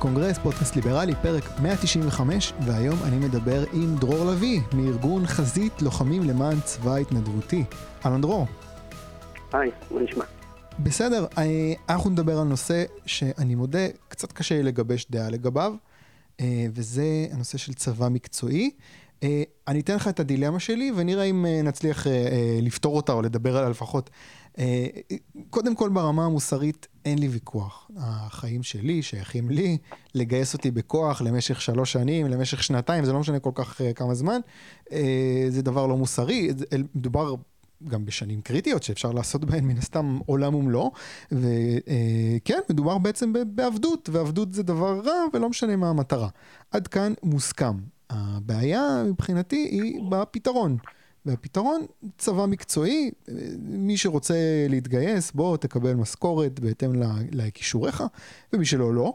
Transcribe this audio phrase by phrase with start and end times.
[0.00, 6.60] הקונגרס, פודקאסט ליברלי, פרק 195, והיום אני מדבר עם דרור לביא, מארגון חזית לוחמים למען
[6.60, 7.64] צבא התנדבותי.
[8.06, 8.46] אהלן דרור.
[9.52, 10.24] היי, מה נשמע?
[10.78, 15.74] בסדר, אה, אנחנו נדבר על נושא שאני מודה, קצת קשה לי לגבש דעה לגביו,
[16.40, 18.70] אה, וזה הנושא של צבא מקצועי.
[19.22, 22.06] אה, אני אתן לך את הדילמה שלי ונראה אם נצליח
[22.62, 24.10] לפתור אותה או לדבר עליה לפחות.
[25.50, 27.90] קודם כל ברמה המוסרית אין לי ויכוח.
[27.96, 29.78] החיים שלי שייכים לי,
[30.14, 34.40] לגייס אותי בכוח למשך שלוש שנים, למשך שנתיים, זה לא משנה כל כך כמה זמן,
[35.48, 36.50] זה דבר לא מוסרי,
[36.94, 37.34] מדובר
[37.88, 40.92] גם בשנים קריטיות שאפשר לעשות בהן מן הסתם עולם ומלואו,
[41.32, 46.28] וכן, מדובר בעצם בעבדות, ועבדות זה דבר רע ולא משנה מה המטרה.
[46.70, 47.74] עד כאן מוסכם.
[48.10, 50.76] הבעיה מבחינתי היא בפתרון.
[51.26, 51.86] והפתרון,
[52.18, 53.10] צבא מקצועי,
[53.58, 56.92] מי שרוצה להתגייס, בוא תקבל משכורת בהתאם
[57.32, 58.04] לכישוריך,
[58.52, 59.14] ומי שלא, לא.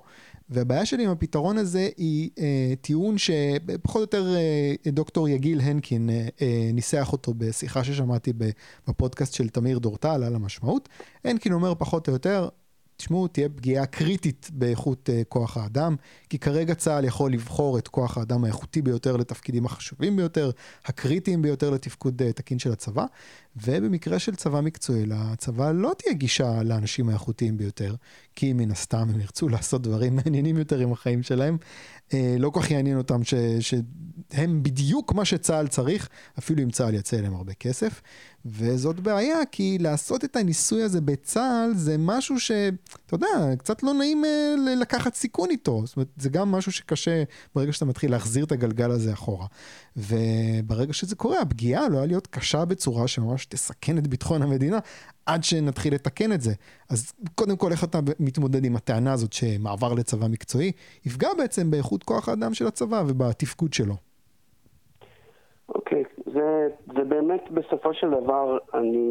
[0.49, 6.09] והבעיה שלי עם הפתרון הזה היא אה, טיעון שפחות או יותר אה, דוקטור יגיל הנקין
[6.09, 8.34] אה, אה, ניסח אותו בשיחה ששמעתי
[8.87, 10.90] בפודקאסט של תמיר דורטל על המשמעות.
[11.24, 12.49] הנקין אומר פחות או יותר,
[12.98, 15.96] תשמעו, תהיה פגיעה קריטית באיכות uh, כוח האדם,
[16.29, 20.52] כי כרגע צה"ל יכול לבחור את כוח האדם האיכותי ביותר לתפקידים החשובים ביותר,
[20.85, 23.05] הקריטיים ביותר לתפקוד uh, תקין של הצבא,
[23.55, 27.96] ובמקרה של צבא מקצועי, לצבא לא תהיה גישה לאנשים האיכותיים ביותר,
[28.35, 31.57] כי מן הסתם הם ירצו לעשות דברים מעניינים יותר עם החיים שלהם.
[32.14, 36.94] אה, לא כל כך יעניין אותם ש, שהם בדיוק מה שצה"ל צריך, אפילו אם צה"ל
[36.94, 38.02] יצא אליהם הרבה כסף.
[38.46, 44.26] וזאת בעיה, כי לעשות את הניסוי הזה בצה"ל זה משהו שאתה יודע, קצת לא נעים
[44.26, 45.82] אה, לקחת סיכון איתו.
[45.86, 47.24] זאת אומרת, זה גם משהו שקשה
[47.56, 49.48] ברגע שאתה מתחיל להחזיר את הגלגל הזה אחורה.
[49.98, 54.80] וברגע שזה קורה, הפגיעה עלולה להיות קשה בצורה שממש תסכן את ביטחון המדינה,
[55.26, 56.51] עד שנתחיל לתקן את זה.
[56.90, 60.71] אז קודם כל, איך אתה מתמודד עם הטענה הזאת שמעבר לצבא מקצועי
[61.05, 63.96] יפגע בעצם באיכות כוח האדם של הצבא ובתפקוד שלו?
[65.69, 66.31] אוקיי, okay.
[66.34, 69.08] זה, זה באמת בסופו של דבר, אני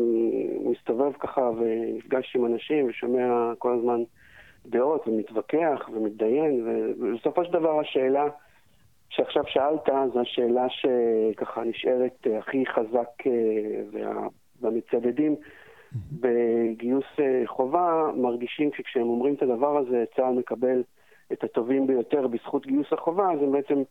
[0.65, 4.03] מסתובב ככה ונפגש עם אנשים ושומע כל הזמן
[4.67, 6.67] דעות ומתווכח ומתדיין,
[7.01, 8.25] ובסופו של דבר השאלה
[9.09, 14.27] שעכשיו שאלת, זו השאלה שככה נשארת הכי חזק אה,
[14.61, 15.37] והמצדדים.
[16.13, 20.83] בגיוס אה, חובה מרגישים שכשהם אומרים את הדבר הזה, צה"ל מקבל
[21.33, 23.83] את הטובים ביותר בזכות גיוס החובה, אז הם בעצם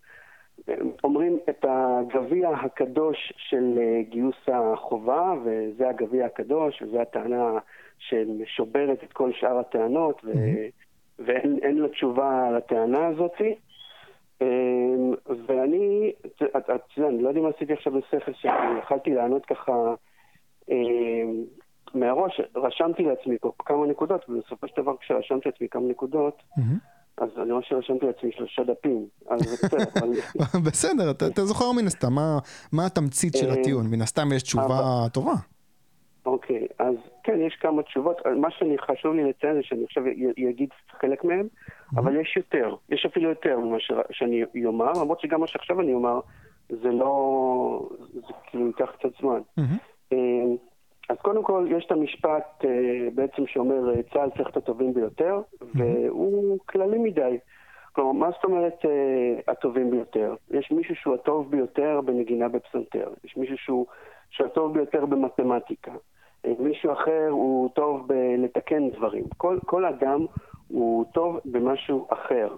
[1.03, 7.58] אומרים את הגביע הקדוש של אה, גיוס החובה, וזה הגביע הקדוש, וזו הטענה
[8.00, 10.31] שמשוברת את כל שאר הטענות, ו...
[11.19, 13.42] ואין לה תשובה לטענה הזאת.
[15.47, 19.94] ואני, את יודעת, אני לא יודע אם עשיתי עכשיו בשכל שיכלתי לענות ככה
[21.94, 26.44] מהראש, רשמתי לעצמי כמה נקודות, ובסופו של דבר כשרשמתי לעצמי כמה נקודות,
[27.18, 30.59] אז אני רואה שרשמתי לעצמי שלושה דפים, אז בסדר.
[30.68, 32.16] בסדר, אתה זוכר מן הסתם,
[32.72, 33.88] מה התמצית של אה, הטיעון?
[33.88, 35.34] מן הסתם יש תשובה טובה.
[36.26, 38.18] אוקיי, אז כן, יש כמה תשובות.
[38.42, 40.04] מה שאני חשוב לי לציין זה שאני עכשיו
[40.50, 41.48] אגיד חלק מהם,
[41.96, 43.78] אבל יש יותר, יש אפילו יותר ממה
[44.12, 46.20] שאני אומר, למרות שגם מה שעכשיו אני אומר,
[46.70, 49.42] זה לא, זה כאילו ייקח קצת זמן.
[51.09, 55.41] אז קודם כל, יש את המשפט אה, בעצם שאומר, אה, צה"ל צריך את הטובים ביותר,
[55.75, 57.38] והוא כללי מדי.
[57.94, 60.36] כלומר, מה זאת אומרת אה, הטובים ביותר?
[60.52, 63.86] יש מישהו שהוא הטוב ביותר בנגינה בפסנתר, יש מישהו שהוא,
[64.30, 65.92] שהוא הטוב ביותר במתמטיקה,
[66.59, 69.24] מישהו אחר הוא טוב בלתקן דברים.
[69.38, 70.25] כל, כל אדם
[70.68, 72.56] הוא טוב במשהו אחר.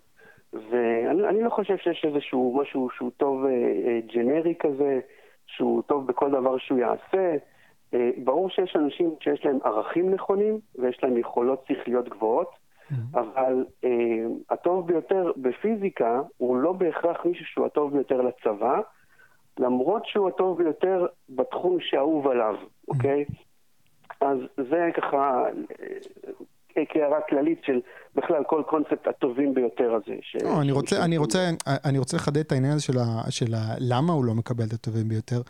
[0.69, 5.00] ואני לא חושב שיש איזשהו משהו שהוא טוב אה, ג'נרי כזה,
[5.47, 7.35] שהוא טוב בכל דבר שהוא יעשה.
[7.95, 12.95] אה, ברור שיש אנשים שיש להם ערכים נכונים ויש להם יכולות שכליות גבוהות, mm-hmm.
[13.19, 13.88] אבל uh,
[14.50, 18.79] הטוב ביותר בפיזיקה הוא לא בהכרח מישהו שהוא הטוב ביותר לצבא,
[19.59, 22.88] למרות שהוא הטוב ביותר בתחום שאהוב עליו, mm-hmm.
[22.88, 23.25] אוקיי?
[24.22, 24.38] אז
[24.69, 25.45] זה ככה
[25.81, 25.97] אה,
[26.89, 27.79] כהערה כללית של
[28.16, 30.16] בכלל כל קונספט הטובים ביותר הזה.
[30.22, 30.35] ש...
[30.43, 31.49] לא, אני, רוצה, אני, רוצה,
[31.85, 34.73] אני רוצה לחדד את העניין הזה של, ה, של ה, למה הוא לא מקבל את
[34.73, 35.41] הטובים ביותר.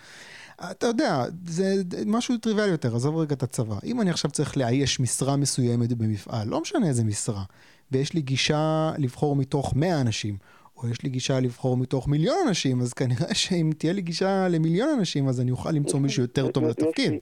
[0.72, 1.64] אתה יודע, זה
[2.06, 3.76] משהו טריוויאלי יותר, עזוב רגע את הצבא.
[3.86, 7.44] אם אני עכשיו צריך לאייש משרה מסוימת במפעל, לא משנה איזה משרה,
[7.92, 10.36] ויש לי גישה לבחור מתוך 100 אנשים,
[10.78, 14.90] או יש לי גישה לבחור מתוך מיליון אנשים, אז כנראה שאם תהיה לי גישה למיליון
[15.00, 17.14] אנשים, אז אני אוכל למצוא מישהו יותר טוב לתפקיד.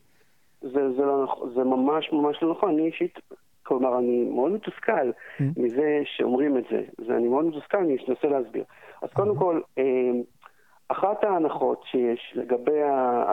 [0.62, 2.70] זה, זה, לא, נכון, זה ממש ממש לא נכון.
[2.70, 3.20] אני אישית,
[3.64, 5.44] כלומר, אני מאוד מתוסכל mm-hmm.
[5.58, 6.82] מזה שאומרים את זה.
[7.08, 8.64] ואני מאוד מתוסכל, אני אנסה להסביר.
[9.02, 9.40] אז קודם mm-hmm.
[9.40, 10.12] כל, אה,
[10.88, 13.24] אחת ההנחות שיש לגבי, ה...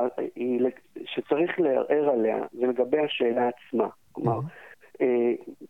[1.04, 3.88] שצריך לערער עליה, זה לגבי השאלה עצמה.
[4.12, 5.04] כלומר, mm-hmm.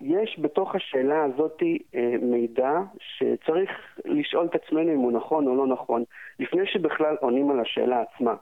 [0.00, 1.62] יש בתוך השאלה הזאת
[1.94, 3.70] אה, מידע שצריך
[4.04, 6.04] לשאול את עצמנו אם הוא נכון או לא נכון,
[6.38, 8.34] לפני שבכלל עונים על השאלה עצמה.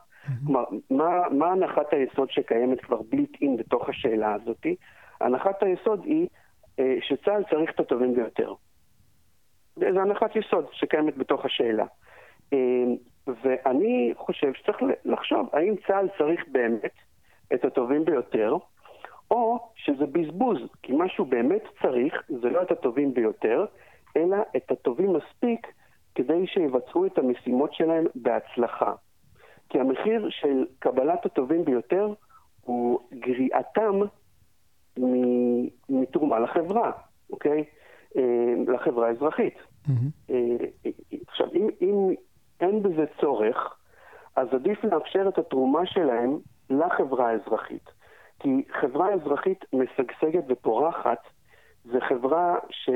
[0.47, 4.67] כלומר, מה, מה הנחת היסוד שקיימת כבר בליט אין בתוך השאלה הזאת?
[5.20, 6.29] הנחת היסוד היא
[6.79, 8.55] אה, שצה"ל צריך את הטובים ביותר.
[9.76, 11.87] זו הנחת יסוד שקיימת בתוך השאלה.
[12.53, 12.59] אה,
[13.43, 16.93] ואני חושב שצריך לחשוב האם צה"ל צריך באמת
[17.55, 18.56] את הטובים ביותר,
[19.31, 23.64] או שזה בזבוז, כי מה שהוא באמת צריך זה לא את הטובים ביותר,
[24.17, 25.67] אלא את הטובים מספיק
[26.14, 28.93] כדי שיבצעו את המשימות שלהם בהצלחה.
[29.69, 32.12] כי המחיר של קבלת הטובים ביותר
[32.61, 34.00] הוא גריעתם
[35.89, 36.93] מתרומה לחברה,
[37.31, 37.65] אוקיי?
[38.17, 39.55] אה, לחברה האזרחית.
[39.87, 40.33] Mm-hmm.
[41.29, 42.15] עכשיו, אם, אם
[42.61, 43.77] אין בזה צורך,
[44.37, 46.39] אז עדיף לאפשר את התרומה שלהם
[46.71, 47.91] לחברה האזרחית.
[48.41, 48.49] כי
[48.81, 51.19] חברה אזרחית משגשגת ופורחת
[51.85, 52.91] זה חברה ש...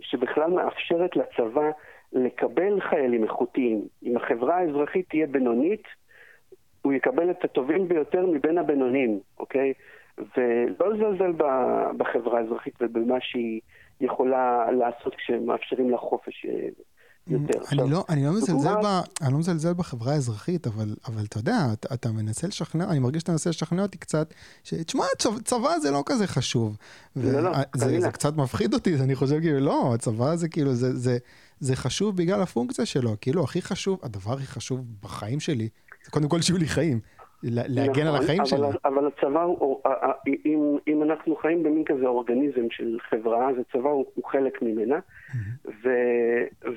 [0.00, 1.70] שבכלל מאפשרת לצבא
[2.12, 3.84] לקבל חיילים איכותיים.
[4.02, 5.82] אם החברה האזרחית תהיה בינונית,
[6.82, 9.72] הוא יקבל את הטובים ביותר מבין הבינונים, אוקיי?
[10.18, 11.32] ולא לזלזל
[11.96, 13.60] בחברה האזרחית ובמה שהיא
[14.00, 16.68] יכולה לעשות כשמאפשרים לה חופש אה,
[17.26, 17.58] יותר.
[17.72, 18.86] אני לא, אני לא מזלזל, ב,
[19.22, 23.20] אני לא מזלזל בחברה האזרחית, אבל, אבל אתה יודע, אתה, אתה מנסה לשכנע, אני מרגיש
[23.20, 24.34] שאתה מנסה לשכנע אותי קצת,
[24.64, 25.04] שתשמע,
[25.44, 26.76] צבא זה לא כזה חשוב.
[27.16, 30.96] לא, לא, זה, זה קצת מפחיד אותי, אני חושב כאילו, לא, הצבא זה כאילו, זה,
[30.96, 31.18] זה,
[31.60, 35.68] זה חשוב בגלל הפונקציה שלו, כאילו, הכי חשוב, הדבר הכי חשוב בחיים שלי,
[36.04, 37.00] זה קודם כל שיהיו לי חיים.
[37.42, 38.76] להגן נכון, על החיים אבל.
[38.84, 39.80] אבל הצבא, הוא,
[40.46, 44.98] אם, אם אנחנו חיים במין כזה אורגניזם של חברה, אז הצבא הוא, הוא חלק ממנה,
[44.98, 45.70] mm-hmm.
[45.84, 45.90] ו,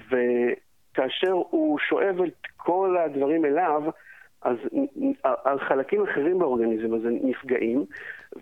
[0.10, 3.84] וכאשר הוא שואב את כל הדברים אליו,
[5.46, 7.86] אז חלקים אחרים באורגניזם הזה נפגעים,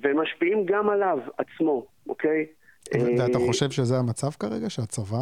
[0.04, 2.46] ומשפיעים גם עליו עצמו, אוקיי?
[2.94, 4.70] ואתה אה, חושב שזה המצב כרגע?
[4.70, 5.18] שהצבא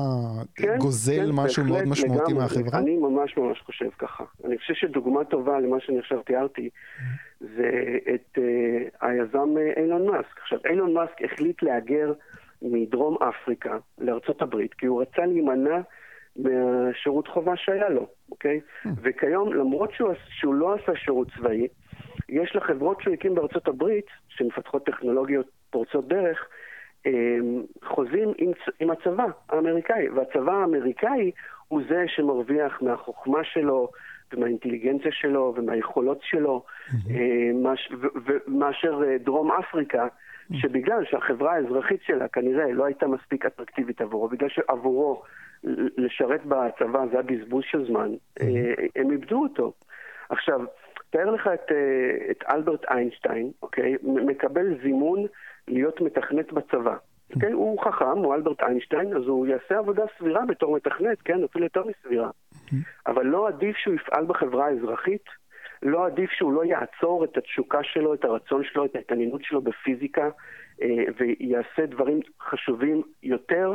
[0.56, 2.80] כן, גוזל כן, משהו מאוד משמעותי לגמרי, מהחברה?
[2.80, 4.24] אני ממש ממש חושב ככה.
[4.46, 6.70] אני חושב שדוגמה טובה למה שאני עכשיו תיארתי,
[7.40, 8.42] זה את uh,
[9.02, 10.40] היזם אילון מאסק.
[10.42, 12.14] עכשיו, אילון מאסק החליט להגר
[12.62, 15.80] מדרום אפריקה לארצות הברית, כי הוא רצה להימנע
[16.36, 18.60] מהשירות חובה שהיה לו, אוקיי?
[18.86, 18.90] Hmm.
[19.02, 21.68] וכיום, למרות שהוא, שהוא לא עשה שירות צבאי,
[22.30, 26.48] יש לחברות שהוא הקים בארצות הברית, שמפתחות טכנולוגיות פורצות דרך,
[27.84, 31.32] חוזים עם, עם הצבא האמריקאי, והצבא האמריקאי
[31.68, 33.90] הוא זה שמרוויח מהחוכמה שלו
[34.34, 36.64] ומהאינטליגנציה שלו ומהיכולות שלו,
[37.10, 37.64] אמ,
[38.48, 40.08] מאשר אה, דרום אפריקה,
[40.54, 45.24] שבגלל שהחברה האזרחית שלה כנראה לא הייתה מספיק אטרקטיבית עבורו, בגלל שעבורו
[45.98, 48.12] לשרת בצבא זה היה בזבוז של זמן,
[48.42, 49.74] אה, הם איבדו אותו.
[50.30, 50.62] עכשיו,
[51.10, 53.96] תאר לך את, אה, את אלברט איינשטיין, אוקיי?
[54.04, 55.26] מקבל זימון
[55.68, 56.96] להיות מתכנת בצבא.
[56.96, 57.52] Okay, אוקיי?
[57.52, 61.84] הוא חכם, הוא אלברט איינשטיין, אז הוא יעשה עבודה סבירה בתור מתכנת, כן, אפילו יותר
[61.84, 62.30] מסבירה.
[63.08, 65.24] אבל לא עדיף שהוא יפעל בחברה האזרחית,
[65.84, 70.30] לא עדיף שהוא לא יעצור את התשוקה שלו, את הרצון שלו, את ההתעניינות שלו בפיזיקה,
[70.82, 73.74] אה, ויעשה דברים חשובים יותר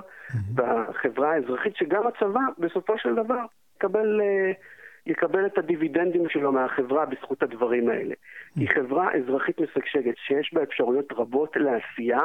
[0.54, 3.44] בחברה האזרחית, שגם הצבא, בסופו של דבר,
[3.76, 4.20] יקבל...
[5.06, 8.14] יקבל את הדיבידנדים שלו מהחברה בזכות הדברים האלה.
[8.56, 12.20] היא חברה אזרחית משגשגת שיש בה אפשרויות רבות לעשייה,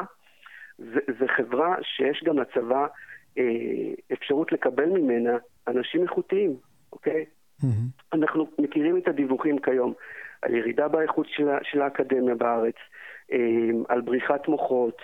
[1.19, 2.87] זו חברה שיש גם לצבא
[3.37, 3.43] אה,
[4.13, 6.55] אפשרות לקבל ממנה אנשים איכותיים,
[6.93, 7.25] אוקיי?
[7.61, 7.65] Mm-hmm.
[8.13, 9.93] אנחנו מכירים את הדיווחים כיום
[10.41, 12.75] על ירידה באיכות של, של האקדמיה בארץ,
[13.31, 13.37] אה,
[13.87, 15.01] על בריחת מוחות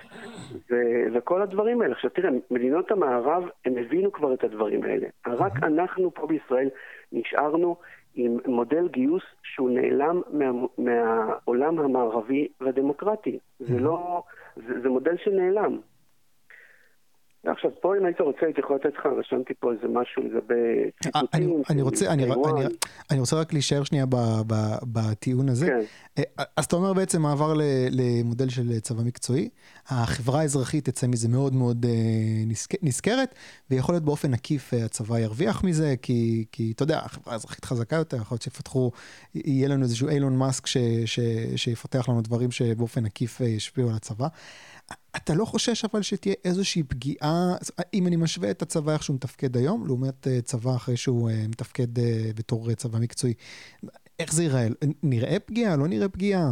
[0.71, 0.75] ו,
[1.13, 1.93] וכל הדברים האלה.
[1.93, 5.07] עכשיו תראה, מדינות המערב, הם הבינו כבר את הדברים האלה.
[5.27, 6.69] רק אנחנו פה בישראל
[7.11, 7.75] נשארנו
[8.15, 13.39] עם מודל גיוס שהוא נעלם מה, מהעולם המערבי והדמוקרטי.
[13.59, 14.23] זה לא,
[14.55, 15.79] זה, זה מודל שנעלם.
[17.45, 21.61] עכשיו, פה אם היית רוצה, הייתי יכול לתת לך, רשמתי פה איזה משהו לגבי ציטוטים.
[21.69, 22.33] אני רוצה, אני, אני,
[23.11, 24.05] אני רוצה רק להישאר שנייה
[24.83, 25.65] בטיעון הזה.
[25.65, 25.81] כן.
[26.17, 27.53] אה, אז אתה אומר בעצם מעבר
[27.91, 29.49] למודל של צבא מקצועי,
[29.87, 31.91] החברה האזרחית תצא מזה מאוד מאוד אה,
[32.81, 33.35] נזכרת,
[33.71, 37.95] ויכול להיות באופן עקיף אה, הצבא ירוויח מזה, כי, כי אתה יודע, החברה האזרחית חזקה
[37.95, 38.91] יותר, יכול להיות שיפתחו,
[39.35, 40.63] יהיה לנו איזשהו אילון מאסק
[41.55, 44.27] שיפתח לנו דברים שבאופן עקיף ישפיעו על הצבא.
[45.17, 47.55] אתה לא חושש אבל שתהיה איזושהי פגיעה,
[47.93, 51.35] אם אני משווה את הצבא איך שהוא מתפקד היום, לעומת אה, צבא אחרי שהוא אה,
[51.49, 53.33] מתפקד אה, בתור צבא מקצועי,
[54.19, 54.67] איך זה ייראה?
[55.03, 55.77] נראה פגיעה?
[55.77, 56.43] לא נראה פגיעה?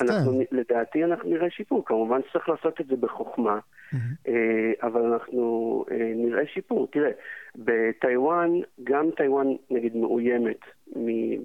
[0.00, 3.96] אנחנו, לדעתי אנחנו נראה שיפור, כמובן שצריך לעשות את זה בחוכמה, mm-hmm.
[4.82, 5.84] אבל אנחנו
[6.16, 6.88] נראה שיפור.
[6.92, 7.10] תראה,
[7.56, 8.50] בטיוואן,
[8.84, 10.60] גם טיוואן נגיד מאוימת.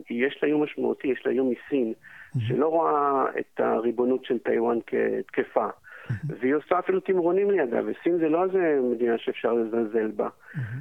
[0.10, 1.94] יש לה איום משמעותי, יש לה איום מסין.
[2.40, 5.68] שלא רואה את הריבונות של טיוואן כתקפה.
[6.28, 10.30] והיא עושה אפילו תמרונים לידה, וסין זה לא איזה מדינה שאפשר לזלזל בה.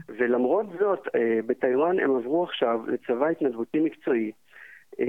[0.08, 4.32] ולמרות זאת, אה, בטיוואן הם עברו עכשיו לצבא התנדבותי מקצועי,
[5.00, 5.06] אה,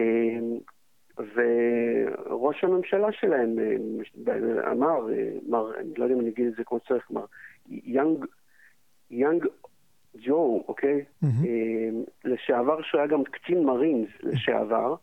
[1.36, 5.08] וראש הממשלה שלהם אה, אמר,
[5.48, 7.26] מר, אני לא יודע אם אני אגיד את זה כמו שצריך, מר
[7.70, 8.26] יאנג,
[9.12, 9.46] יאנג
[10.16, 11.04] ג'ו, אוקיי?
[11.24, 11.28] Mm-hmm.
[12.26, 14.96] לשעבר, שהוא היה גם קצין מרינס לשעבר.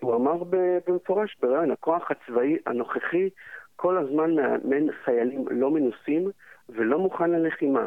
[0.00, 0.42] הוא אמר
[0.86, 3.28] במפורש בראיון, הכוח הצבאי הנוכחי
[3.76, 6.30] כל הזמן מאמן חיילים לא מנוסים
[6.68, 7.86] ולא מוכן ללחימה.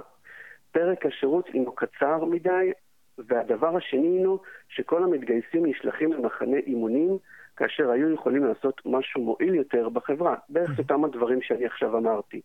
[0.72, 2.72] פרק השירות הינו קצר מדי,
[3.18, 7.18] והדבר השני הינו שכל המתגייסים נשלחים למחנה אימונים
[7.58, 10.36] כאשר היו יכולים לעשות משהו מועיל יותר בחברה.
[10.50, 12.42] בערך אותם הדברים שאני עכשיו אמרתי.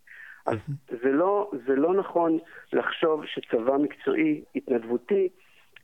[0.46, 0.58] אז
[1.02, 2.38] זה לא, זה לא נכון
[2.72, 5.28] לחשוב שצבא מקצועי, התנדבותי,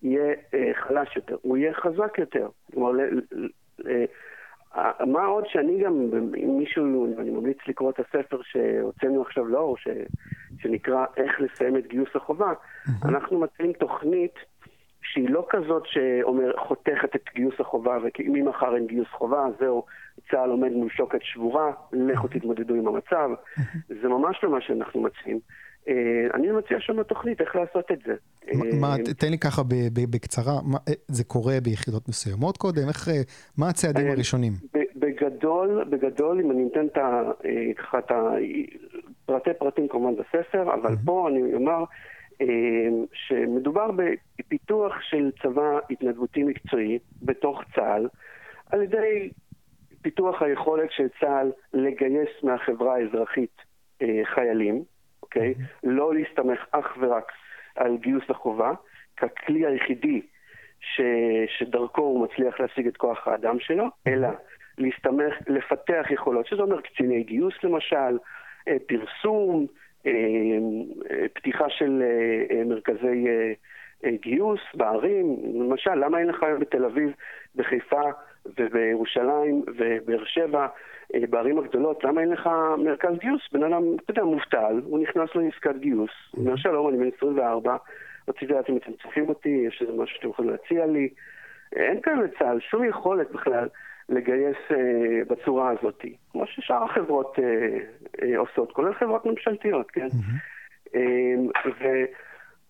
[0.02, 2.48] יהיה אה, חלש יותר, הוא יהיה חזק יותר.
[2.72, 2.92] כלומר,
[5.06, 5.92] מה עוד שאני גם,
[6.36, 9.88] אם מישהו, אני ממליץ לקרוא את הספר שהוצאנו עכשיו לאור, ש,
[10.58, 12.52] שנקרא איך לסיים את גיוס החובה.
[13.04, 14.34] אנחנו מציעים תוכנית
[15.02, 19.84] שהיא לא כזאת שאומר, חותכת את גיוס החובה, וממחר אין גיוס חובה, זהו,
[20.30, 23.30] צה"ל עומד מול שוקת שבורה, לכו תתמודדו עם המצב.
[24.02, 25.40] זה ממש לא מה שאנחנו מציעים.
[25.88, 28.14] אה, אני מציע שם תוכנית איך לעשות את זה.
[28.80, 29.62] מה, אה, תן לי ככה
[30.10, 32.88] בקצרה, אה, זה קורה ביחידות מסוימות קודם?
[32.88, 33.08] איך,
[33.58, 34.52] מה הצעדים הראשונים?
[34.96, 36.86] בגדול, בגדול, אם אני אתן
[37.76, 41.84] ככה את הפרטי פרטים כמובן בספר, אבל פה אני אומר
[43.12, 43.90] שמדובר
[44.38, 48.08] בפיתוח של צבא התנדבותי מקצועי בתוך צה"ל,
[48.70, 49.30] על ידי
[50.02, 53.56] פיתוח היכולת של צה"ל לגייס מהחברה האזרחית
[54.34, 54.84] חיילים.
[55.30, 55.54] אוקיי?
[55.84, 57.32] לא להסתמך אך ורק
[57.76, 58.72] על גיוס החובה,
[59.16, 60.22] ככלי היחידי
[60.80, 61.00] ש,
[61.58, 64.28] שדרכו הוא מצליח להשיג את כוח האדם שלו, אלא
[64.78, 68.18] להסתמך, לפתח יכולות, שזה אומר קציני גיוס למשל,
[68.68, 69.66] אה, פרסום,
[70.06, 70.12] אה,
[71.10, 72.02] אה, פתיחה של
[72.66, 73.26] מרכזי
[74.06, 77.12] גיוס בערים, למשל, למה אין לך בתל אביב,
[77.56, 78.02] בחיפה
[78.58, 80.66] ובירושלים ובאר שבע
[81.14, 83.42] אה, בערים הגדולות, למה אין לך מרכז גיוס?
[83.52, 87.76] בן אדם, אתה יודע, מובטל, הוא נכנס לעסקת גיוס, הוא אומר שלום, אני בן 24,
[88.28, 91.08] רציתי לדעת אם אתם צריכים אותי, יש איזה משהו שאתם יכולים להציע לי.
[91.72, 93.68] אין כאן לצה"ל שום יכולת בכלל
[94.08, 97.78] לגייס אה, בצורה הזאת, כמו ששאר החברות אה,
[98.22, 100.06] אה, עושות, כולל חברות ממשלתיות, כן?
[100.06, 100.94] Mm-hmm.
[100.94, 102.04] אה,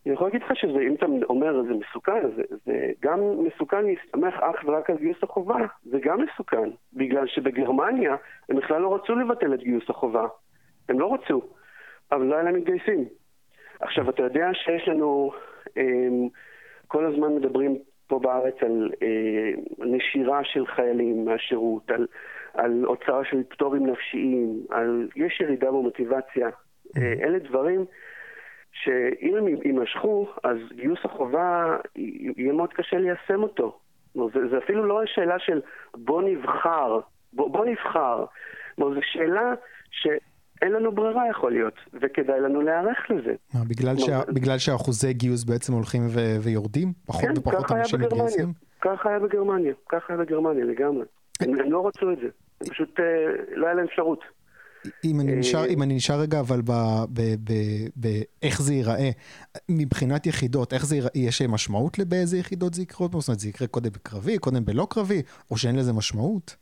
[0.07, 4.35] אני יכול להגיד לך שזה, אם אתה אומר זה מסוכן, זה, זה גם מסוכן להסתמך
[4.35, 8.17] אך ורק על גיוס החובה, זה גם מסוכן, בגלל שבגרמניה
[8.49, 10.27] הם בכלל לא רצו לבטל את גיוס החובה,
[10.89, 11.43] הם לא רצו,
[12.13, 13.05] אבל לא היה להם מתגייסים.
[13.81, 15.33] עכשיו, אתה יודע שיש לנו,
[15.77, 16.29] הם,
[16.89, 17.77] כל הזמן מדברים
[18.07, 22.07] פה בארץ על אה, נשירה של חיילים מהשירות, על,
[22.55, 26.49] על הוצאה של פטורים נפשיים, על, יש ירידה במוטיבציה.
[26.97, 27.85] אה, אלה דברים
[28.73, 33.79] שאם הם יימשכו, אז גיוס החובה יהיה מאוד קשה ליישם אותו.
[34.15, 35.61] זה, זה אפילו לא שאלה של
[35.95, 37.01] בוא נבחר,
[37.33, 38.25] בוא, בוא נבחר.
[38.79, 39.55] זו שאלה
[39.91, 43.35] שאין לנו ברירה יכול להיות, וכדאי לנו להיערך לזה.
[43.55, 46.93] מה, בגלל, שה, בגלל שאחוזי גיוס בעצם הולכים ו, ויורדים?
[47.07, 48.53] פחות כן, ופחות אנשים מתגייסים?
[48.81, 51.05] ככה היה בגרמניה, ככה היה בגרמניה לגמרי.
[51.41, 52.29] הם, הם לא רצו את זה,
[52.71, 53.05] פשוט, אה,
[53.57, 54.25] לא היה להם אפשרות.
[55.05, 56.61] אם אני נשאר, אם אני נשאר רגע, אבל
[57.97, 59.11] באיך זה ייראה,
[59.69, 63.07] מבחינת יחידות, איך זה ייראה, יש משמעות לבאיזה יחידות זה יקרה?
[63.07, 66.57] זאת אומרת, זה יקרה קודם בקרבי, קודם בלא קרבי, או שאין לזה משמעות?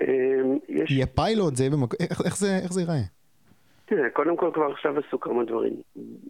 [0.00, 0.58] אמ,
[0.88, 1.94] יהיה פיילוט, זה יהיה במק...
[2.00, 3.02] איך, איך, זה, איך זה ייראה?
[3.84, 5.76] תראה, קודם כל כבר עכשיו עשו כמה דברים,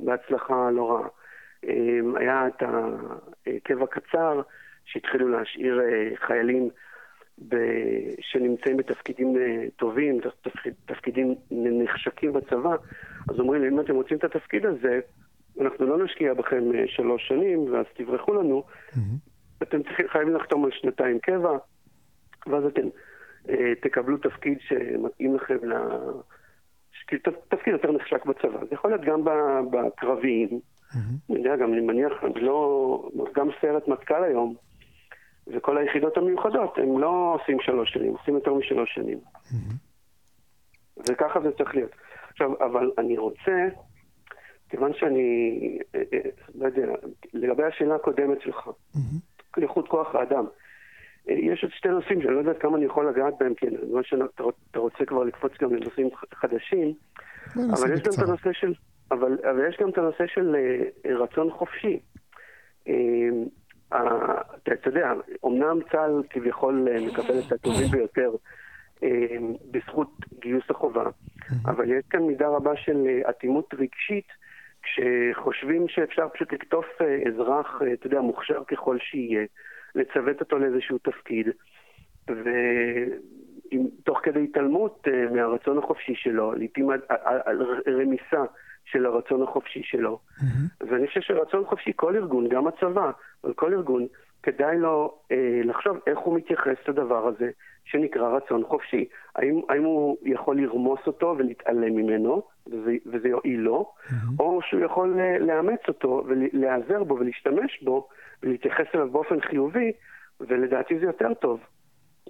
[0.04, 1.08] בהצלחה לא רעה.
[1.64, 4.40] אמ, היה את הקבע קצר,
[4.84, 6.16] שהתחילו להשאיר אה,
[7.40, 12.76] חיילים שנמצאים בתפקידים אה, טובים, תפקיד, תפקידים נחשקים בצבא,
[13.28, 15.00] אז אומרים לי, אם אתם רוצים את התפקיד הזה,
[15.60, 19.62] אנחנו לא נשקיע בכם אה, שלוש שנים, ואז תברחו לנו, mm-hmm.
[19.62, 19.80] אתם
[20.12, 21.58] חייבים לחתום על שנתיים קבע,
[22.46, 22.88] ואז אתם
[23.48, 25.74] אה, תקבלו תפקיד שמתאים לכם ל...
[27.48, 28.58] תפקיד יותר נחשק בצבא.
[28.60, 29.24] זה יכול להיות גם
[29.70, 30.96] בקרביים, mm-hmm.
[31.30, 33.10] אני יודע, גם אני מניח, לא...
[33.34, 34.54] גם סיירת מטכ"ל היום,
[35.52, 39.18] וכל היחידות המיוחדות, הם לא עושים שלוש שנים, עושים יותר משלוש שנים.
[39.18, 41.02] Mm-hmm.
[41.08, 41.90] וככה זה צריך להיות.
[42.30, 43.68] עכשיו, אבל אני רוצה,
[44.68, 46.86] כיוון שאני, אה, אה, לא יודע,
[47.32, 49.62] לגבי השאלה הקודמת שלך, mm-hmm.
[49.62, 50.44] איכות כוח האדם,
[51.28, 53.76] אה, יש עוד שתי נושאים שאני לא יודע כמה אני יכול לגעת בהם, כי אני
[53.90, 56.94] רואה שאתה רוצה כבר לקפוץ גם לנושאים חדשים,
[57.56, 58.74] אבל יש גם את הנושא של,
[59.10, 60.56] אבל, אבל יש גם את הנושא של
[61.04, 62.00] רצון חופשי.
[63.92, 65.12] אתה יודע,
[65.46, 68.30] אמנם צה"ל כביכול מקבל את הטובים ביותר
[69.70, 71.04] בזכות גיוס החובה,
[71.64, 74.26] אבל יש כאן מידה רבה של אטימות רגשית.
[74.82, 76.86] כשחושבים שאפשר פשוט לקטוף
[77.26, 79.44] אזרח, אתה יודע, מוכשר ככל שיהיה,
[79.94, 81.48] לצוות אותו לאיזשהו תפקיד,
[82.28, 86.90] ותוך כדי התעלמות אה, מהרצון החופשי שלו, לעיתים
[87.88, 88.44] רמיסה
[88.90, 90.18] של הרצון החופשי שלו.
[90.38, 90.86] Mm-hmm.
[90.88, 93.10] ואני חושב שרצון חופשי, כל ארגון, גם הצבא,
[93.44, 94.06] אבל כל ארגון,
[94.42, 97.50] כדאי לו אה, לחשוב איך הוא מתייחס לדבר הזה
[97.84, 99.08] שנקרא רצון חופשי.
[99.36, 104.14] האם, האם הוא יכול לרמוס אותו ולהתעלם ממנו, וזה, וזה יועיל לו, mm-hmm.
[104.40, 108.08] או שהוא יכול אה, לאמץ אותו ולהיעזר בו ולהשתמש בו
[108.42, 109.92] ולהתייחס אליו באופן חיובי,
[110.40, 111.60] ולדעתי זה יותר טוב.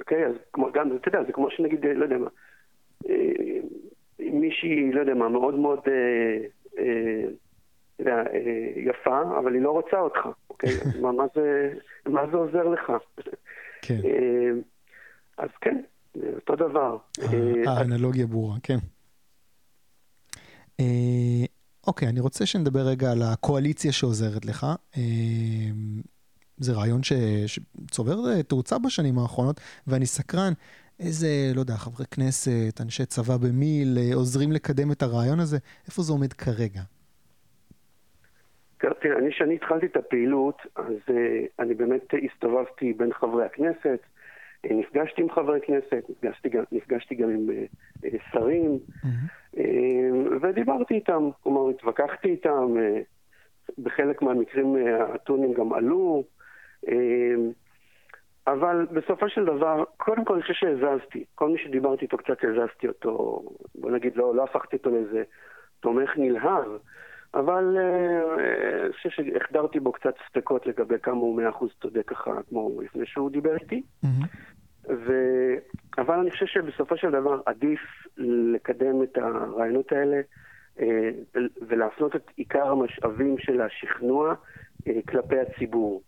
[0.01, 0.27] אוקיי?
[0.27, 2.29] אז כמו, גם, אתה יודע, זה כמו שנגיד, לא יודע מה,
[3.09, 3.15] אה,
[4.33, 6.47] מישהי, לא יודע מה, מאוד מאוד, אה,
[6.79, 7.25] אה,
[7.99, 10.19] יודע, אה, יפה, אבל היא לא רוצה אותך,
[10.51, 10.71] אוקיי?
[11.03, 11.73] מה, מה, זה,
[12.07, 12.93] מה זה עוזר לך?
[13.83, 14.01] כן.
[14.05, 14.51] אה,
[15.39, 15.81] אז כן,
[16.35, 16.97] אותו דבר.
[17.23, 18.79] אה, האנלוגיה ברורה, כן.
[20.81, 21.45] אה,
[21.87, 24.67] אוקיי, אני רוצה שנדבר רגע על הקואליציה שעוזרת לך.
[24.97, 25.03] אה,
[26.57, 27.13] זה רעיון ש...
[27.47, 30.53] שצובר אה, תאוצה בשנים האחרונות, ואני סקרן
[31.01, 36.13] איזה, לא יודע, חברי כנסת, אנשי צבא במיל, עוזרים לקדם את הרעיון הזה, איפה זה
[36.13, 36.81] עומד כרגע?
[38.79, 41.13] תראה, אני, כשאני התחלתי את הפעילות, אז uh,
[41.59, 43.99] אני באמת הסתובבתי בין חברי הכנסת,
[44.65, 49.09] נפגשתי עם חברי כנסת, נפגשתי גם, נפגשתי גם עם uh, שרים, mm-hmm.
[49.59, 53.01] אה, ודיברתי איתם, כלומר התווכחתי איתם, אה,
[53.79, 56.25] בחלק מהמקרים אה, הטונים גם עלו,
[58.53, 61.25] אבל בסופו של דבר, קודם כל אני חושב שהזזתי.
[61.35, 63.43] כל מי שדיברתי איתו קצת הזזתי אותו,
[63.75, 65.23] בוא נגיד, לא, לא הפכתי אותו לאיזה
[65.81, 66.69] תומך נלהב,
[67.35, 67.77] אבל
[68.85, 73.07] אני חושב שהחדרתי בו קצת ספקות לגבי כמה הוא מאה אחוז צודק ככה, כמו לפני
[73.07, 73.83] שהוא דיבר איתי.
[74.89, 75.13] ו...
[75.99, 77.81] אבל אני חושב שבסופו של דבר עדיף
[78.17, 80.21] לקדם את הרעיונות האלה
[80.81, 81.11] אה,
[81.69, 84.35] ולהפנות את עיקר המשאבים של השכנוע
[84.89, 86.03] אה, כלפי הציבור.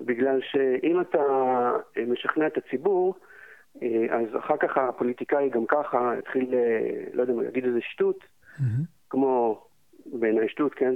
[0.00, 1.22] בגלל שאם אתה
[1.96, 3.14] אה, משכנע את הציבור,
[4.10, 6.54] אז אחר כך הפוליטיקאי גם ככה יתחיל,
[7.12, 8.62] לא יודע מה, יגיד איזה שטות, mm-hmm.
[9.10, 9.64] כמו
[10.06, 10.94] בעיניי שטות, כן?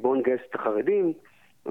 [0.00, 1.12] בואו נגייס את החרדים,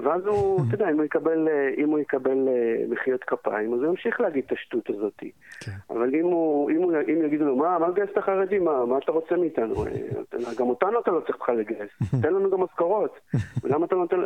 [0.02, 3.80] ואז הוא, אתה יודע, אם הוא יקבל, אה, אם הוא יקבל אה, מחיאות כפיים, אז
[3.80, 5.22] הוא ימשיך להגיד את השטות הזאת.
[5.60, 5.72] כן.
[5.90, 8.64] אבל אם, הוא, אם, הוא, אם יגידו לו, מה, מה לגייס את החרדים?
[8.64, 9.86] מה, מה אתה רוצה מאיתנו?
[9.86, 11.90] אה, גם אותנו אתה לא צריך בכלל לגייס.
[12.22, 13.18] תן לנו גם משכורות.
[13.62, 14.16] ולמה אתה נותן...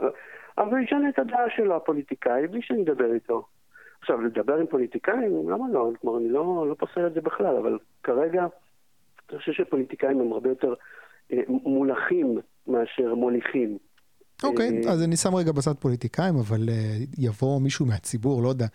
[0.58, 3.44] אבל הוא ישנה את הדעה שלו, הפוליטיקאי, בלי שאני אדבר איתו.
[4.00, 5.90] עכשיו, לדבר עם פוליטיקאים, למה לא?
[6.00, 8.46] כלומר, אני לא, לא פוסל את זה בכלל, אבל כרגע,
[9.30, 10.74] אני חושב שפוליטיקאים הם הרבה יותר
[11.48, 13.78] מולכים מאשר מוליכים.
[14.44, 18.66] אוקיי, אז אני שם רגע בצד פוליטיקאים, אבל אה, יבוא מישהו מהציבור, לא יודע,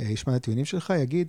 [0.00, 1.28] אה, ישמע את הטיעונים שלך, יגיד,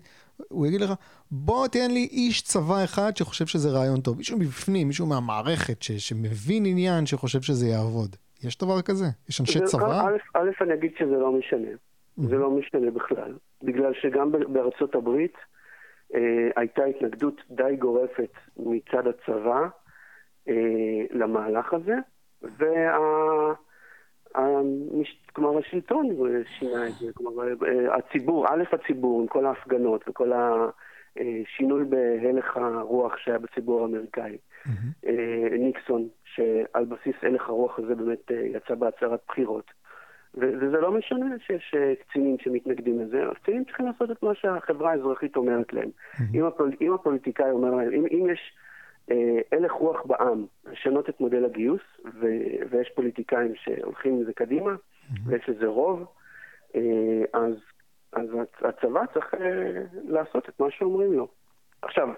[0.49, 0.93] הוא יגיד לך,
[1.31, 4.17] בוא תן לי איש צבא אחד שחושב שזה רעיון טוב.
[4.17, 8.15] מישהו מבפנים, מישהו מהמערכת ש, שמבין עניין, שחושב שזה יעבוד.
[8.43, 9.05] יש דבר כזה?
[9.29, 10.01] יש אנשי זה, צבא?
[10.33, 11.67] א', אני אגיד שזה לא משנה.
[11.67, 12.27] Mm-hmm.
[12.29, 13.33] זה לא משנה בכלל.
[13.63, 15.33] בגלל שגם בארצות הברית
[16.15, 19.67] אה, הייתה התנגדות די גורפת מצד הצבא
[20.47, 20.53] אה,
[21.11, 21.95] למהלך הזה,
[22.41, 23.53] וה...
[25.33, 26.09] כלומר השלטון
[26.59, 27.43] שינה את זה, כלומר
[27.91, 30.31] הציבור, א' הציבור עם כל ההפגנות וכל
[31.15, 34.37] השינוי בהלך הרוח שהיה בציבור האמריקאי.
[34.65, 35.09] Mm-hmm.
[35.59, 39.71] ניקסון, שעל בסיס הלך הרוח הזה באמת אה, יצא בהצהרת בחירות.
[40.33, 45.35] וזה לא משנה שיש אה, קצינים שמתנגדים לזה, הקצינים צריכים לעשות את מה שהחברה האזרחית
[45.35, 45.89] אומרת להם.
[45.89, 46.21] Mm-hmm.
[46.35, 48.53] אם, הפול, אם הפוליטיקאי אומר להם, אם, אם יש אה,
[49.51, 55.19] הלך רוח בעם, לשנות את מודל הגיוס, ו- ויש פוליטיקאים שהולכים עם זה קדימה, mm-hmm.
[55.25, 56.05] ויש לזה רוב,
[56.75, 56.81] אה,
[57.33, 57.53] אז,
[58.13, 58.27] אז
[58.61, 61.27] הצבא צריך אה, לעשות את מה שאומרים לו.
[61.81, 62.09] עכשיו,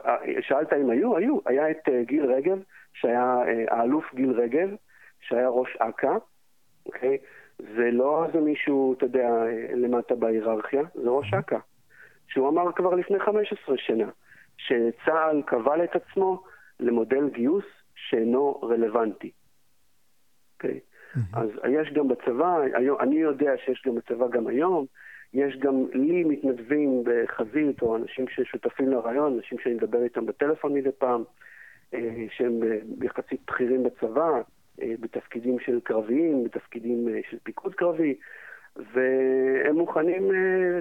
[0.42, 1.18] שאלת אם היו?
[1.18, 1.40] היו.
[1.46, 2.60] היה את גיל רגב,
[2.94, 4.70] שהיה האלוף גיל רגב,
[5.22, 6.18] שהיה ראש אכ"א,
[6.86, 7.18] אוקיי?
[7.58, 9.30] זה לא איזה מישהו, אתה יודע,
[9.76, 11.58] למטה בהיררכיה, זה ראש אכ"א.
[12.28, 14.10] שהוא אמר כבר לפני 15 שנה,
[14.58, 16.44] שצה"ל קבל את עצמו
[16.80, 19.28] למודל גיוס שאינו רלוונטי.
[19.28, 19.36] Okay?
[20.54, 20.80] אוקיי?
[21.34, 24.86] אז יש גם בצבא, היום, אני יודע שיש גם בצבא גם היום,
[25.34, 30.92] יש גם לי מתנדבים בחזית, או אנשים ששותפים לרעיון, אנשים שאני מדבר איתם בטלפון מדי
[30.98, 31.24] פעם,
[31.94, 34.42] אה, שהם אה, יחסית בכירים בצבא,
[34.82, 38.16] אה, בתפקידים של קרביים, בתפקידים של פיקוד קרבי,
[38.94, 40.32] והם מוכנים,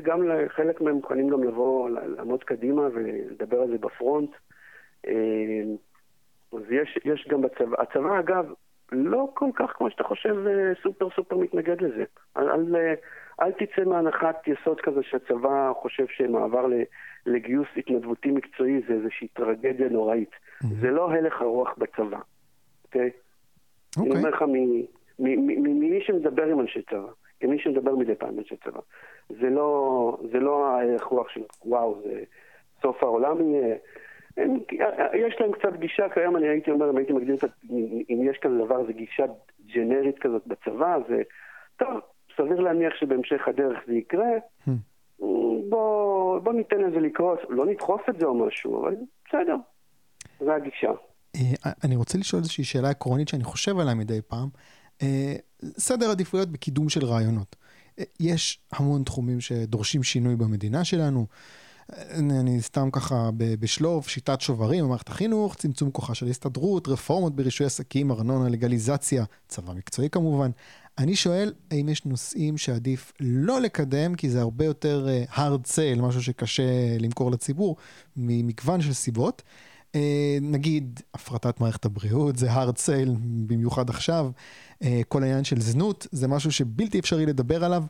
[0.03, 4.31] גם חלק מהם מוכנים גם לבוא, לעמוד קדימה ולדבר על זה בפרונט.
[5.07, 5.63] אה,
[6.53, 8.53] אז יש, יש גם בצבא, הצבא אגב,
[8.93, 12.05] לא כל כך כמו שאתה חושב אה, סופר סופר מתנגד לזה.
[12.35, 12.77] על, על,
[13.41, 16.67] אל תצא מהנחת יסוד כזה שהצבא חושב שמעבר
[17.27, 20.31] לגיוס התנדבותי מקצועי זה איזושהי טרגדיה נוראית.
[20.31, 20.67] Mm-hmm.
[20.81, 22.19] זה לא הלך הרוח בצבא,
[22.85, 23.11] אוקיי?
[23.11, 23.25] Okay?
[24.03, 24.45] אני אומר לך
[25.19, 27.09] ממי שמדבר עם אנשי צבא,
[27.41, 28.81] כמי שמדבר מדי פעם עם אנשי צבא.
[29.29, 32.23] זה לא, זה לא ההלך רוח של וואו, זה
[32.83, 33.77] סוף העולם יהיה.
[34.37, 34.59] הם,
[35.15, 37.45] יש להם קצת גישה, כיום אני הייתי אומר, אם הייתי מגדיר את
[38.11, 39.25] אם יש כזה דבר, זה גישה
[39.75, 41.23] ג'נרית כזאת בצבא, זה
[41.77, 42.01] טוב,
[42.37, 44.31] סביר להניח שבהמשך הדרך זה יקרה.
[44.69, 44.71] Hmm.
[45.69, 48.97] בוא, בוא ניתן לזה לקרות, לא נדחוף את זה או משהו, אבל
[49.29, 49.57] בסדר,
[50.41, 50.91] זו הגישה.
[51.37, 54.49] אה, אני רוצה לשאול איזושהי שאלה עקרונית שאני חושב עליה מדי פעם.
[55.03, 57.57] אה, סדר עדיפויות בקידום של רעיונות.
[57.99, 61.27] אה, יש המון תחומים שדורשים שינוי במדינה שלנו.
[62.11, 68.11] אני סתם ככה בשלוף, שיטת שוברים במערכת החינוך, צמצום כוחה של הסתדרות, רפורמות ברישוי עסקים,
[68.11, 70.51] ארנונה, לגליזציה, צבא מקצועי כמובן.
[70.99, 76.03] אני שואל, האם יש נושאים שעדיף לא לקדם, כי זה הרבה יותר uh, hard sale,
[76.03, 76.63] משהו שקשה
[77.01, 77.77] למכור לציבור,
[78.17, 79.43] ממגוון של סיבות.
[79.93, 79.97] Uh,
[80.43, 83.11] נגיד, הפרטת מערכת הבריאות, זה hard sale,
[83.47, 84.31] במיוחד עכשיו.
[84.83, 87.85] Uh, כל העניין של זנות, זה משהו שבלתי אפשרי לדבר עליו.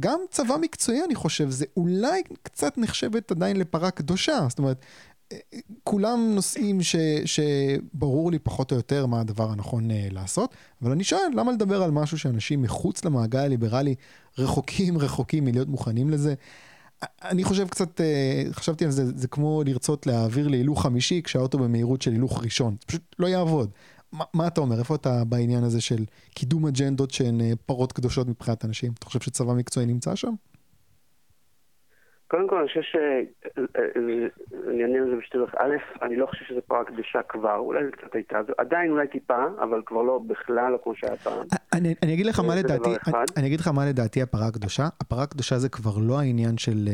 [0.00, 4.46] גם צבא מקצועי, אני חושב, זה אולי קצת נחשבת עדיין לפרה קדושה.
[4.48, 4.84] זאת אומרת,
[5.84, 11.04] כולם נושאים ש, שברור לי פחות או יותר מה הדבר הנכון uh, לעשות, אבל אני
[11.04, 13.94] שואל, למה לדבר על משהו שאנשים מחוץ למעגל הליברלי
[14.38, 16.34] רחוקים רחוקים מלהיות מוכנים לזה?
[17.22, 18.00] אני חושב קצת,
[18.52, 22.86] חשבתי על זה, זה כמו לרצות להעביר להילוך חמישי כשהאוטו במהירות של הילוך ראשון, זה
[22.86, 23.70] פשוט לא יעבוד.
[24.12, 24.78] מה, מה אתה אומר?
[24.78, 28.92] איפה אתה בעניין הזה של קידום אג'נדות שהן אה, פרות קדושות מבחינת אנשים?
[28.98, 30.32] אתה חושב שצבא מקצועי נמצא שם?
[32.28, 32.96] קודם כל, אני חושב ש...
[32.96, 33.82] אה, אה,
[34.70, 35.54] אני אענה על זה בשתי דרך.
[35.54, 39.44] א', אני לא חושב שזה פרה קדושה כבר, אולי זה קצת הייתה, עדיין אולי טיפה,
[39.62, 41.46] אבל כבר לא, בכלל לא כמו שהיה פעם.
[41.72, 44.84] אני, אני אגיד לך מה לדעתי, אני, אני אגיד לך מה לדעתי הפרה הקדושה.
[45.00, 46.88] הפרה הקדושה זה כבר לא העניין של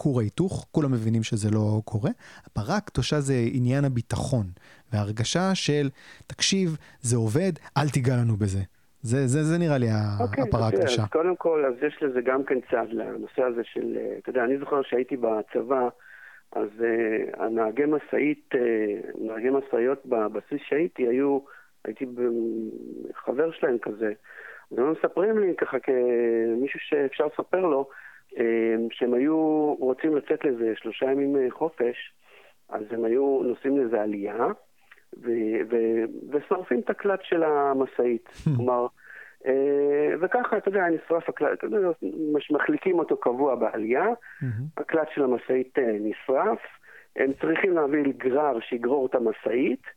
[0.00, 2.10] כור ההיתוך, כולם מבינים שזה לא קורה.
[2.46, 4.46] הפרה הקדושה זה עניין הביטחון,
[4.92, 5.88] וההרגשה של,
[6.26, 8.62] תקשיב, זה עובד, אל תיגע לנו בזה.
[9.02, 11.02] זה, זה, זה נראה לי okay, הפרה הקדושה.
[11.02, 14.44] אז קודם כל, אז יש לזה גם כן צד לנושא הזה של, אה, אתה יודע,
[14.44, 15.88] אני זוכר שהייתי בצבא,
[16.52, 18.58] אז uh, הנהגי משאית, uh,
[19.20, 21.38] נהגי משאיות בבסיס שהייתי, היו,
[21.84, 22.06] הייתי
[23.14, 24.12] חבר שלהם כזה.
[24.72, 27.88] אז הם מספרים לי ככה כמישהו שאפשר לספר לו,
[28.90, 32.12] שהם היו רוצים לצאת לזה שלושה ימים אה, חופש,
[32.68, 34.46] אז הם היו נוסעים לזה עלייה,
[36.30, 38.28] ושורפים את הקלט של המשאית.
[38.56, 38.86] כלומר,
[39.46, 41.64] אה, וככה, אתה יודע, נשרף הקלט,
[42.50, 44.06] מחליקים אותו קבוע בעלייה,
[44.76, 46.58] הקלט של המשאית אה, נשרף,
[47.16, 49.95] הם צריכים להביא גרר שיגרור את המשאית, אמ,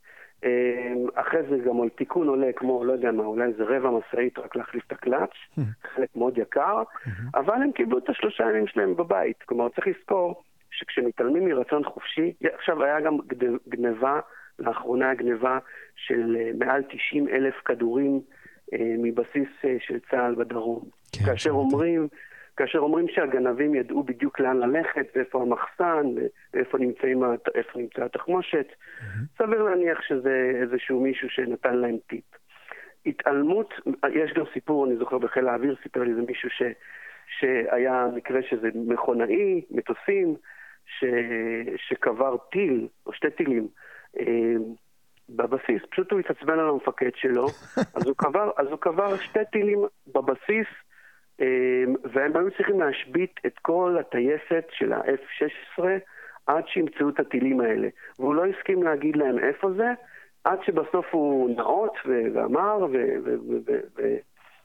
[1.14, 4.56] אחרי זה גם על תיקון עולה כמו, לא יודע מה, אולי איזה רבע משאית רק
[4.56, 5.60] להחליף את הקלאץ',
[5.96, 6.84] חלק מאוד יקר,
[7.36, 9.44] אבל הם קיבלו את השלושה ימים שלהם בבית.
[9.44, 13.18] כלומר, צריך לזכור שכשמתעלמים מרצון חופשי, עכשיו היה גם
[13.68, 14.20] גניבה,
[14.60, 15.60] לאחרונה גניבה
[15.96, 18.22] של אה, מעל 90 אלף כדורים
[18.74, 20.84] אה, מבסיס אה, של צה"ל בדרום.
[21.12, 22.08] כן, כאשר אומרים...
[22.60, 26.06] כאשר אומרים שהגנבים ידעו בדיוק לאן ללכת, ואיפה המחסן,
[26.54, 27.24] ואיפה נמצאים,
[27.76, 28.68] נמצא התחמושת.
[29.38, 32.24] סביר להניח שזה איזשהו מישהו שנתן להם טיפ.
[33.06, 33.74] התעלמות,
[34.14, 36.62] יש גם סיפור, אני זוכר בחיל האוויר, סיפר לי איזה מישהו ש,
[37.40, 40.36] שהיה מקרה שזה מכונאי, מטוסים,
[40.86, 41.04] ש,
[41.78, 43.68] שקבר טיל, או שתי טילים,
[44.20, 44.56] אה,
[45.30, 47.46] בבסיס, פשוט הוא התעצבן על המפקד שלו,
[47.96, 50.68] אז הוא קבר, אז הוא קבר שתי טילים בבסיס,
[52.04, 55.84] והם היו צריכים להשבית את כל הטייסת של ה-F-16
[56.48, 57.88] עד שימצאו את הטילים האלה.
[58.20, 59.94] והוא לא הסכים להגיד להם איפה זה,
[60.44, 61.94] עד שבסוף הוא נאות
[62.34, 62.88] ואמר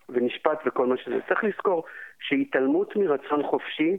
[0.08, 1.16] ונשפט וכל מה שזה.
[1.28, 1.84] צריך לזכור
[2.20, 3.98] שהתעלמות מרצון חופשי,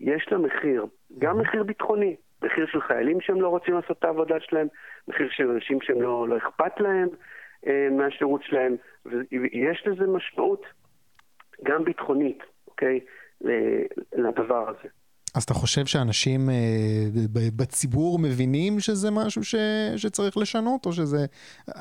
[0.00, 0.86] יש לה מחיר,
[1.18, 2.16] גם מחיר ביטחוני.
[2.42, 4.66] מחיר של חיילים שהם לא רוצים לעשות את העבודה שלהם,
[5.08, 7.08] מחיר של אנשים שהם לא, לא אכפת להם
[7.66, 10.66] אה, מהשירות שלהם, ויש לזה משמעות.
[11.64, 13.00] גם ביטחונית, אוקיי,
[14.16, 14.88] לדבר הזה.
[15.34, 17.04] אז אתה חושב שאנשים אה,
[17.56, 19.54] בציבור מבינים שזה משהו ש,
[19.96, 21.18] שצריך לשנות, או שזה...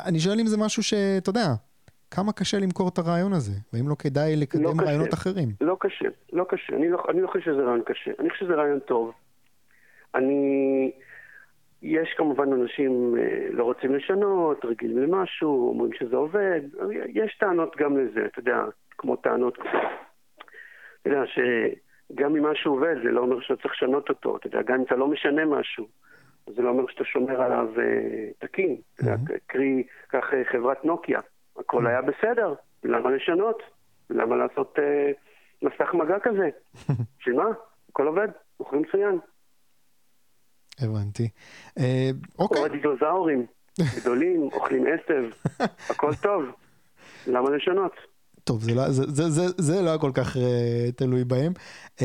[0.07, 1.47] אני שואל אם זה משהו שאתה יודע,
[2.11, 5.49] כמה קשה למכור את הרעיון הזה, והאם לא כדאי לקדם לא רעיונות קשה, אחרים?
[5.61, 6.75] לא קשה, לא קשה.
[6.75, 8.11] אני לא, אני לא חושב שזה רעיון קשה.
[8.19, 9.11] אני חושב שזה רעיון טוב.
[10.15, 10.91] אני...
[11.81, 16.61] יש כמובן אנשים אה, לא רוצים לשנות, רגילים למשהו, אומרים שזה עובד.
[17.07, 18.57] יש טענות גם לזה, אתה יודע,
[18.97, 19.57] כמו טענות,
[21.01, 24.37] אתה יודע, שגם אם משהו עובד, זה לא אומר שאתה צריך לשנות אותו.
[24.37, 25.87] אתה יודע, גם אם אתה לא משנה משהו,
[26.47, 28.77] זה לא אומר שאתה שומר עליו אה, תקין.
[28.99, 29.15] יודע,
[29.47, 31.19] קרי, קח אה, חברת נוקיה,
[31.59, 32.53] הכל היה בסדר,
[32.83, 33.61] למה לשנות?
[34.09, 35.11] למה לעשות, אה,
[35.61, 36.49] מסך מגע כזה.
[37.19, 37.49] בשביל מה?
[37.89, 38.27] הכל עובד,
[38.59, 39.19] אוכלים מצוין.
[40.79, 41.29] הבנתי.
[42.39, 42.57] אוקיי.
[42.57, 43.45] קורא דינוזאורים,
[44.01, 45.29] גדולים, אוכלים עשב,
[45.91, 46.43] הכל טוב.
[47.27, 48.12] למה לשנות?
[48.43, 50.39] טוב, זה לא, זה, זה, זה, זה לא היה כל כך uh,
[50.95, 51.53] תלוי בהם.
[51.97, 52.01] Uh,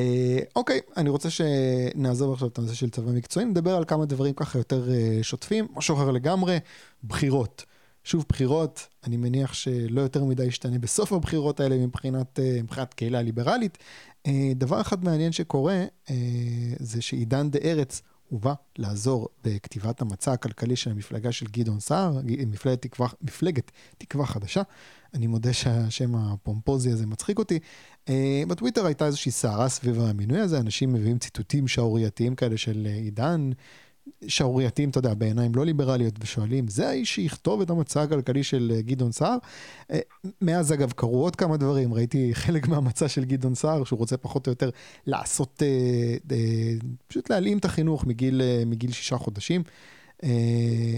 [0.57, 4.59] אוקיי, אני רוצה שנעזוב עכשיו את הנושא של צבא מקצועי, נדבר על כמה דברים ככה
[4.59, 6.59] יותר uh, שוטפים, משהו אחר לגמרי,
[7.05, 7.65] בחירות.
[8.05, 13.23] שוב בחירות, אני מניח שלא יותר מדי ישתנה בסוף הבחירות האלה מבחינת, uh, מבחינת קהילה
[13.23, 13.79] ליברלית.
[14.29, 16.11] Uh, דבר אחד מעניין שקורה, uh,
[16.81, 22.83] זה שעידן דה ארץ הובא לעזור בכתיבת המצע הכלכלי של המפלגה של גדעון סער, מפלגת
[22.83, 24.63] תקווה, מפלגת תקווה חדשה.
[25.15, 27.59] אני מודה שהשם הפומפוזי הזה מצחיק אותי.
[28.07, 28.11] Uh,
[28.49, 33.51] בטוויטר הייתה איזושהי סערה סביב המינוי הזה, אנשים מביאים ציטוטים שערורייתיים כאלה של אה, עידן,
[34.29, 38.83] שערורייתיים, אתה יודע, בעיניים לא ליברליות, ושואלים, זה האיש שיכתוב את המצע הכלכלי של אה,
[38.83, 39.37] גדעון סער?
[39.91, 39.99] אה,
[40.43, 44.47] מאז אגב קרו עוד כמה דברים, ראיתי חלק מהמצע של גדעון סער, שהוא רוצה פחות
[44.47, 44.71] או יותר
[45.07, 46.37] לעשות, אה,
[47.09, 49.63] פשוט להעלים את החינוך מגיל, מגיל שישה חודשים.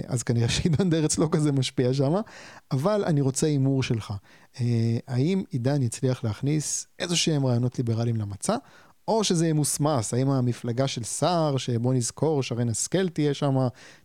[0.07, 2.13] אז כנראה שעידן דרץ לא כזה משפיע שם,
[2.71, 4.13] אבל אני רוצה הימור שלך.
[5.09, 8.57] האם עידן יצליח להכניס איזה שהם רעיונות ליברליים למצע,
[9.11, 13.55] או שזה ימוסמס, האם המפלגה של סער, שבוא נזכור, שרן השכל תהיה שם,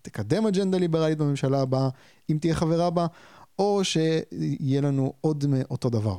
[0.02, 1.90] תקדם אג'נדה ליברלית בממשלה הבאה,
[2.30, 3.06] אם תהיה חברה בה,
[3.60, 6.18] או שיהיה לנו עוד מאותו דבר.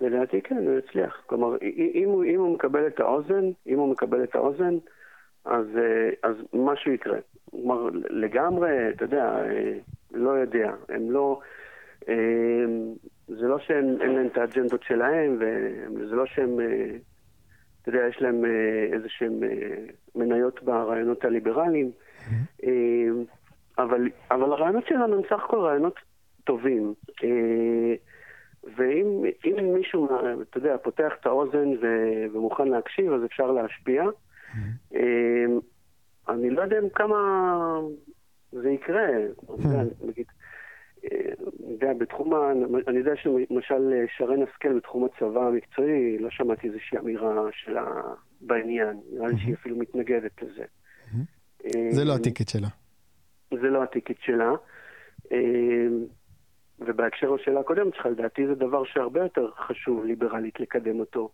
[0.00, 1.22] לדעתי כן, הוא יצליח.
[1.26, 1.56] כלומר,
[1.94, 4.74] אם הוא, אם הוא מקבל את האוזן, אם הוא מקבל את האוזן,
[5.44, 7.18] אז, אה, אז משהו יקרה.
[7.50, 9.72] כלומר, לגמרי, אתה יודע, אה,
[10.12, 10.72] לא יודע.
[10.88, 11.40] הם לא...
[13.28, 15.38] זה לא שאין להם את האג'נדות שלהם,
[15.94, 16.96] וזה לא שהם, אה,
[17.82, 19.84] אתה יודע, יש להם אה, איזה שהם אה,
[20.14, 22.66] מניות ברעיונות הליברליים, mm-hmm.
[23.78, 25.94] אבל, אבל הרעיונות שלנו הם סך הכל רעיונות
[26.44, 26.94] טובים.
[28.76, 30.08] ואם מישהו,
[30.42, 31.68] אתה יודע, פותח את האוזן
[32.32, 34.04] ומוכן להקשיב, אז אפשר להשפיע.
[34.04, 34.98] Mm-hmm.
[36.28, 37.16] אני לא יודע כמה
[38.52, 39.06] זה יקרה.
[39.48, 40.06] Mm-hmm.
[40.08, 40.26] נגיד,
[41.70, 42.52] יודע, בתחום ה...
[42.88, 47.86] אני יודע שלמשל שרן השכל בתחום הצבא המקצועי, לא שמעתי איזושהי אמירה שלה
[48.40, 49.00] בעניין.
[49.12, 50.64] נראה לי שהיא אפילו מתנגדת לזה.
[51.90, 52.68] זה לא הטיקט שלה.
[53.50, 54.52] זה לא הטיקט שלה.
[56.78, 61.30] ובהקשר לשאלה הקודמת שלך, לדעתי זה דבר שהרבה יותר חשוב ליברלית לקדם אותו.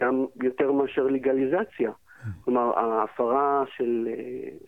[0.00, 1.90] גם יותר מאשר לגליזציה.
[2.44, 4.08] כלומר, ההפרה של,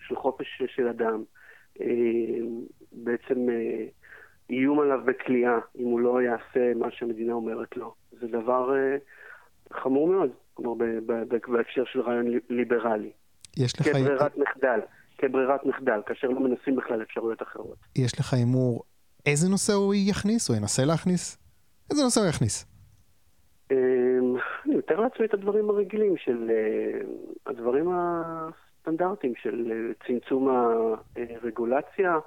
[0.01, 1.23] של חופש של אדם
[2.93, 3.47] בעצם
[4.53, 7.95] איום עליו בכליאה, אם הוא לא יעשה מה שהמדינה אומרת לו.
[8.21, 8.97] זה דבר אה,
[9.73, 10.85] חמור מאוד, כלומר
[11.49, 13.13] בהקשר של רעיון ליברלי.
[13.57, 13.89] יש לך...
[13.89, 14.81] כברירת מחדל,
[15.19, 17.77] כברירת מחדל, כאשר לא מנסים בכלל אפשרויות אחרות.
[17.97, 18.85] יש לך הימור
[19.27, 21.39] איזה נושא הוא יכניס, או ינסה להכניס?
[21.91, 22.67] איזה נושא הוא יכניס?
[23.71, 23.77] אמ,
[24.67, 26.51] אני מתאר לעצמי את הדברים הרגילים של...
[26.51, 27.01] אה,
[27.47, 30.49] הדברים הסטנדרטיים של אה, צמצום
[31.17, 32.19] הרגולציה.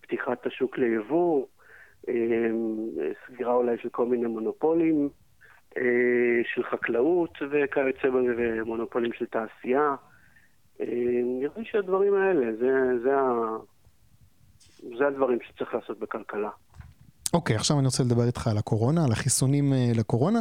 [0.00, 1.46] פתיחת השוק ליבוא,
[2.08, 2.14] אה,
[3.26, 5.08] סגירה אולי של כל מיני מונופולים
[5.76, 5.82] אה,
[6.54, 9.94] של חקלאות וכיוצא בזה, ומונופולים של תעשייה.
[10.80, 10.86] אה,
[11.40, 13.14] נראה לי שהדברים האלה, זה, זה.
[14.98, 16.50] זה הדברים שצריך לעשות בכלכלה.
[17.32, 20.40] אוקיי, okay, עכשיו אני רוצה לדבר איתך על הקורונה, על החיסונים לקורונה.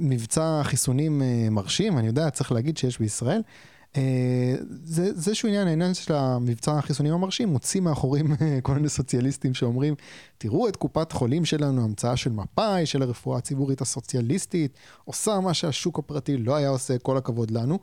[0.00, 3.42] מבצע חיסונים מרשים, אני יודע, צריך להגיד שיש בישראל.
[3.96, 8.26] אה, זה איזשהו עניין, העניין של המבצע החיסונים המרשים מוציא מאחורים
[8.62, 9.94] כל מיני סוציאליסטים שאומרים,
[10.38, 15.98] תראו את קופת חולים שלנו, המצאה של מפא"י, של הרפואה הציבורית הסוציאליסטית, עושה מה שהשוק
[15.98, 17.78] הפרטי לא היה עושה, כל הכבוד לנו.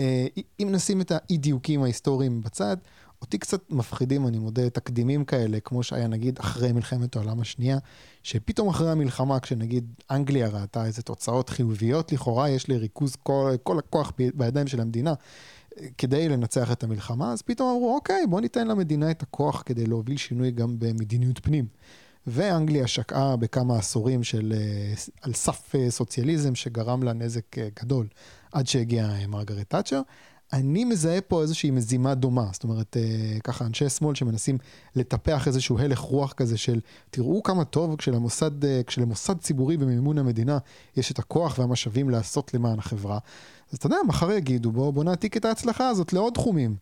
[0.00, 0.26] אה,
[0.60, 2.76] אם נשים את האי דיוקים ההיסטוריים בצד,
[3.22, 7.78] אותי קצת מפחידים, אני מודה, תקדימים כאלה, כמו שהיה נגיד אחרי מלחמת העולם השנייה,
[8.22, 14.12] שפתאום אחרי המלחמה, כשנגיד אנגליה ראתה איזה תוצאות חיוביות, לכאורה יש לריכוז כל, כל הכוח
[14.34, 15.14] בידיים של המדינה
[15.98, 20.16] כדי לנצח את המלחמה, אז פתאום אמרו, אוקיי, בוא ניתן למדינה את הכוח כדי להוביל
[20.16, 21.66] שינוי גם במדיניות פנים.
[22.26, 28.06] ואנגליה שקעה בכמה עשורים של אה, על סף אה, סוציאליזם שגרם לה נזק אה, גדול
[28.52, 30.00] עד שהגיעה מרגרט תאצ'ר.
[30.52, 34.58] אני מזהה פה איזושהי מזימה דומה, זאת אומרת, אה, ככה אנשי שמאל שמנסים
[34.96, 40.58] לטפח איזשהו הלך רוח כזה של תראו כמה טוב כשלמוסד, אה, כשלמוסד ציבורי במימון המדינה
[40.96, 43.18] יש את הכוח והמשאבים לעשות למען החברה.
[43.72, 46.76] אז אתה יודע, מחר יגידו בוא, בוא נעתיק את ההצלחה הזאת לעוד תחומים.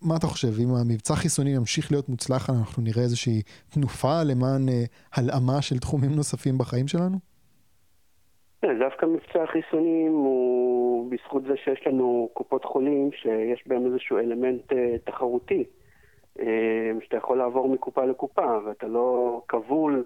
[0.00, 4.84] מה אתה חושב, אם המבצע חיסוני ימשיך להיות מוצלח, אנחנו נראה איזושהי תנופה למען אה,
[5.12, 7.29] הלאמה של תחומים נוספים בחיים שלנו?
[8.62, 14.72] כן, דווקא מבצע החיסונים הוא בזכות זה שיש לנו קופות חולים שיש בהם איזשהו אלמנט
[14.72, 15.64] אה, תחרותי,
[16.40, 16.46] אה,
[17.04, 20.04] שאתה יכול לעבור מקופה לקופה ואתה לא כבול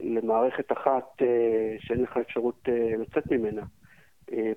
[0.00, 1.22] למערכת אחת
[1.78, 3.62] שאין לך אפשרות לצאת ממנה.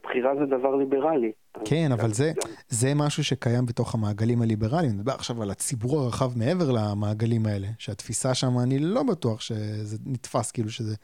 [0.03, 1.31] בחירה זה דבר ליברלי.
[1.65, 2.31] כן, אבל זה,
[2.69, 4.89] זה משהו שקיים בתוך המעגלים הליברליים.
[4.89, 9.97] אני מדבר עכשיו על הציבור הרחב מעבר למעגלים האלה, שהתפיסה שם, אני לא בטוח שזה
[10.05, 10.95] נתפס כאילו שזה,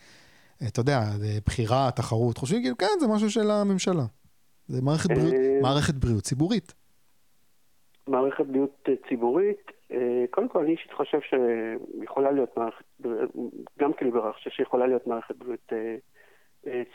[0.67, 0.99] אתה יודע,
[1.45, 4.05] בחירה, תחרות, חושבים כאילו, כן, זה משהו של הממשלה.
[4.67, 6.73] זה מערכת, בריאות, אה, מערכת בריאות ציבורית.
[8.07, 12.85] מערכת בריאות אה, ציבורית, אה, קודם כל אני אישית חושב שיכולה להיות מערכת,
[13.79, 15.73] גם כליברל, חושב שיכולה להיות מערכת בריאות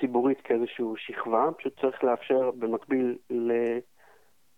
[0.00, 3.18] ציבורית כאיזושהי שכבה, פשוט צריך לאפשר במקביל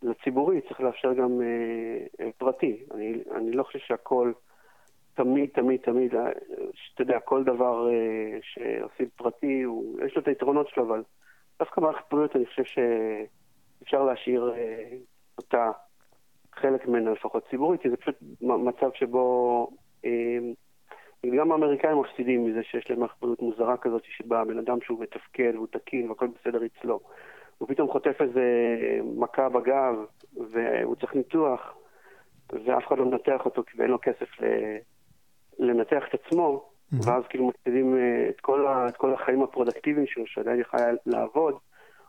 [0.02, 1.40] לציבורי, צריך לאפשר גם
[2.38, 2.84] פרטי.
[2.94, 4.32] אני, אני לא חושב שהכל
[5.16, 6.14] תמיד, תמיד, תמיד,
[6.72, 7.88] שאתה יודע, כל דבר
[8.42, 11.02] שעושים פרטי, הוא, יש לו את היתרונות שלו, אבל
[11.58, 14.96] דווקא מערכת בריאות, אני חושב שאפשר להשאיר אה,
[15.38, 15.70] אותה,
[16.52, 19.68] חלק ממנה לפחות ציבורית, כי זה פשוט מצב שבו
[20.04, 20.38] אה,
[21.38, 25.52] גם האמריקאים מפסידים מזה שיש להם מערכת בריאות מוזרה כזאת, שבה בן אדם שהוא מתפקד
[25.54, 27.00] והוא תקין והכל בסדר אצלו.
[27.58, 28.44] הוא פתאום חוטף איזה
[29.16, 29.94] מכה בגב,
[30.52, 31.74] והוא צריך ניתוח,
[32.52, 34.28] ואף אחד לא מנתח אותו כי אין לו כסף
[35.58, 36.64] לנתח את עצמו.
[36.86, 37.08] Mm-hmm.
[37.08, 40.92] ואז כאילו מפסידים אה, את כל, ה, את כל החיים הפרודקטיביים שלו, שעדיין יכול היה
[41.06, 41.54] לעבוד,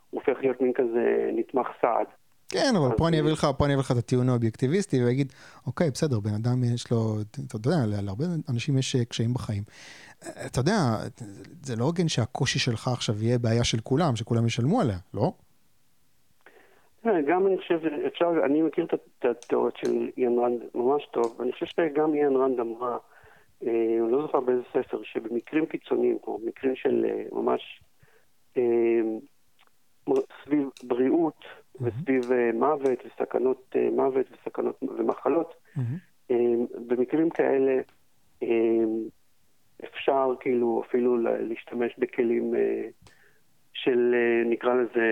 [0.10, 2.08] הוא הופך להיות מין כזה נתמך סעד.
[2.50, 5.34] כן, אבל פה אני אביא לך, פה אני אביא לך את הטיעון האובייקטיביסטי ואגיד,
[5.68, 7.16] אוקיי, בסדר, בן אדם יש לו,
[7.48, 9.64] אתה יודע, להרבה אנשים יש אה, קשיים בחיים.
[10.26, 10.74] אה, אתה יודע,
[11.62, 15.32] זה לא הוגן שהקושי שלך עכשיו יהיה בעיה של כולם, שכולם ישלמו עליה, לא?
[17.28, 21.66] גם אני חושב, אפשר, אני מכיר את התיאוריות של איין רנד ממש טוב, ואני חושב
[21.66, 22.98] שגם איין רנד אמרה,
[23.62, 27.82] אני לא זוכר באיזה ספר, שבמקרים קיצוניים, כמו מקרים של אה, ממש
[28.58, 29.02] אה,
[30.44, 31.46] סביב בריאות
[31.82, 32.22] וסביב
[32.54, 35.56] מוות וסכנות מוות וסכנות ומחלות,
[36.88, 37.82] במקרים כאלה
[39.84, 42.54] אפשר כאילו אפילו להשתמש בכלים
[43.74, 44.16] של,
[44.46, 45.08] נקרא לזה,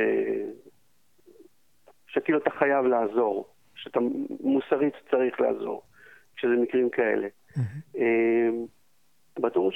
[2.07, 3.99] שכאילו אתה חייב לעזור, שאתה
[4.39, 5.81] מוסרית צריך לעזור,
[6.35, 7.27] כשזה מקרים כאלה.
[7.95, 8.65] אמ,
[9.39, 9.71] ברור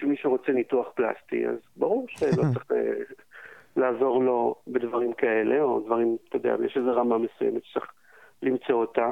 [0.00, 2.76] שמי שרוצה ניתוח פלסטי, אז ברור שלא צריך אה,
[3.76, 7.86] לעזור לו בדברים כאלה, או דברים, אתה יודע, יש איזו רמה מסוימת שצריך
[8.42, 9.10] למצוא אותה.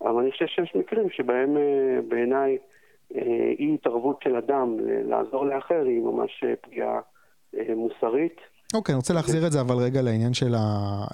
[0.00, 2.58] אבל אני חושב שיש מקרים שבהם אה, בעיניי
[3.14, 4.76] אה, אי התערבות של אדם
[5.08, 7.00] לעזור לאחר היא ממש פגיעה
[7.76, 8.36] מוסרית.
[8.74, 11.04] אוקיי, okay, אני רוצה להחזיר את זה אבל רגע לעניין של ה...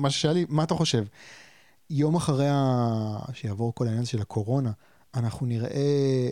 [0.00, 1.02] מה ששאלי, מה אתה חושב?
[1.90, 3.32] יום אחרי ה...
[3.32, 4.70] שיעבור כל העניין של הקורונה,
[5.16, 5.68] אנחנו נראה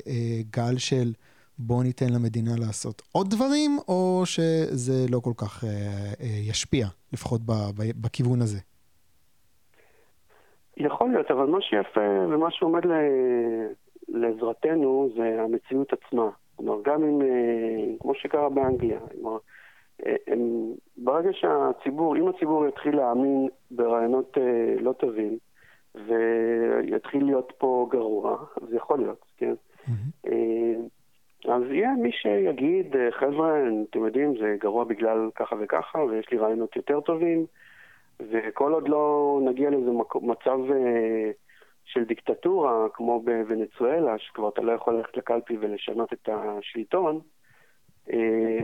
[0.06, 1.12] אה, גל של
[1.58, 5.68] בוא ניתן למדינה לעשות עוד דברים, או שזה לא כל כך אה,
[6.20, 8.58] אה, ישפיע, לפחות ב, ב, בכיוון הזה?
[10.76, 12.92] יכול להיות, אבל מה שיפה ומה שעומד ל...
[14.08, 16.30] לעזרתנו זה המציאות עצמה.
[16.56, 19.38] כלומר, גם אם, אה, כמו שקרה באנגליה, כלומר,
[20.96, 25.38] ברגע שהציבור, אם הציבור יתחיל להאמין ברעיונות אה, לא טובים,
[25.94, 28.36] ויתחיל להיות פה גרוע,
[28.68, 29.54] זה יכול להיות, כן?
[29.86, 30.28] Mm-hmm.
[31.48, 33.60] אז יהיה מי שיגיד, אה, חבר'ה,
[33.90, 37.46] אתם יודעים, זה גרוע בגלל ככה וככה, ויש לי רעיונות יותר טובים,
[38.30, 39.90] וכל עוד לא נגיע לאיזה
[40.22, 41.30] מצב אה,
[41.84, 47.20] של דיקטטורה, כמו בוונצואלה, שכבר אתה לא יכול ללכת לקלפי ולשנות את השלטון,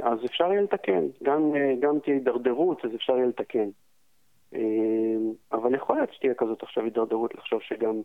[0.02, 1.06] אז אפשר יהיה לתקן.
[1.22, 3.68] גם, גם תהיה הידרדרות, אז אפשר יהיה לתקן.
[4.54, 8.00] אמ, אבל יכול להיות שתהיה כזאת עכשיו הידרדרות לחשוב שגם...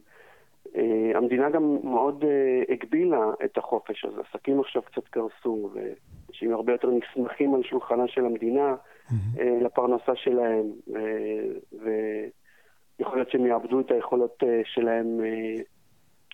[0.76, 6.72] אה, המדינה גם מאוד אה, הגבילה את החופש, אז עסקים עכשיו קצת קרסו, ואנשים הרבה
[6.72, 9.42] יותר נסמכים על שולחנה של המדינה mm-hmm.
[9.62, 10.66] לפרנסה שלהם,
[11.72, 15.20] ויכול להיות שהם יאבדו את היכולות שלהם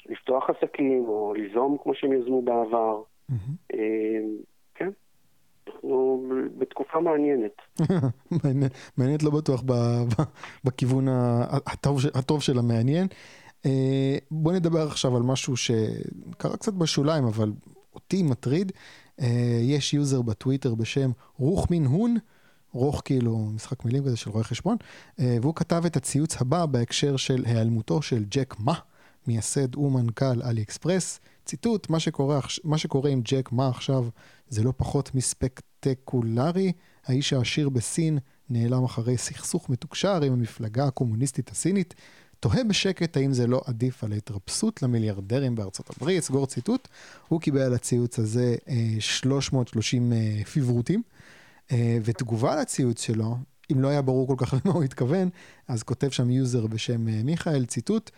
[0.06, 3.02] לפתוח עסקים או ליזום כמו שהם יזמו בעבר.
[5.84, 6.24] אנחנו
[6.58, 7.52] בתקופה מעניינת.
[8.98, 9.64] מעניינת לא בטוח
[10.64, 11.08] בכיוון
[12.14, 13.08] הטוב, של המעניין.
[13.66, 17.52] אה, בוא נדבר עכשיו על משהו שקרה קצת בשוליים, אבל
[17.96, 18.72] אותי מטריד.
[19.22, 22.18] אה, יש יוזר בטוויטר בשם רוח מין הון,
[22.74, 24.78] רוך כאילו משחק מילים כזה של רואה חשבון,
[25.20, 28.74] אה, והוא כתב את הציוץ הבא בהקשר של היעלמותו של ג'ק מה,
[29.28, 31.20] מייסד ומנכ"ל AliExpress.
[31.46, 34.06] ציטוט, מה שקורה, מה שקורה עם ג'ק מה עכשיו
[34.50, 35.16] זה לא פחות
[35.80, 36.72] מספקטקולרי.
[37.06, 38.20] האיש העשיר בסין
[38.50, 41.94] נעלם אחרי סכסוך מתוקשר עם המפלגה הקומוניסטית הסינית.
[42.40, 46.88] תוהה בשקט האם זה לא עדיף על ההתרפסות למיליארדרים בארצות הברית, סגור ציטוט.
[47.28, 48.56] הוא קיבל על הציוץ הזה
[49.00, 51.02] 330 אה, אה, פייבוריטים,
[51.72, 53.38] אה, ותגובה לציוץ שלו,
[53.72, 55.30] אם לא היה ברור כל כך למה הוא התכוון,
[55.68, 58.12] אז כותב שם יוזר בשם מיכאל, ציטוט,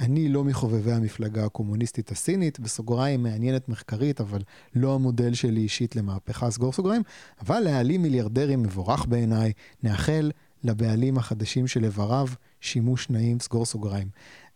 [0.00, 4.42] אני לא מחובבי המפלגה הקומוניסטית הסינית, בסוגריים מעניינת מחקרית, אבל
[4.74, 7.02] לא המודל שלי אישית למהפכה, סגור סוגריים,
[7.40, 10.30] אבל להעלים מיליארדרים מבורך בעיניי, נאחל
[10.64, 12.28] לבעלים החדשים של איבריו
[12.60, 14.08] שימוש נעים, סגור סוגריים.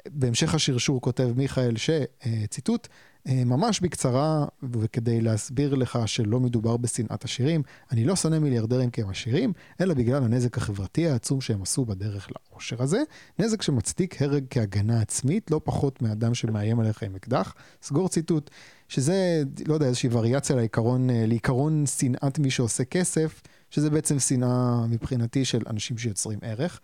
[0.08, 2.88] בהמשך השרשור כותב מיכאל שציטוט,
[3.28, 9.02] אה, ממש בקצרה, וכדי להסביר לך שלא מדובר בשנאת עשירים, אני לא שונא מיליארדרים כי
[9.02, 13.02] הם עשירים, אלא בגלל הנזק החברתי העצום שהם עשו בדרך לעושר הזה.
[13.38, 17.54] נזק שמצדיק הרג כהגנה עצמית, לא פחות מאדם שמאיים עליך עם אקדח.
[17.82, 18.50] סגור ציטוט,
[18.88, 24.86] שזה, לא יודע, איזושהי וריאציה לעיקרון, אה, לעיקרון שנאת מי שעושה כסף, שזה בעצם שנאה
[24.88, 26.80] מבחינתי של אנשים שיוצרים ערך.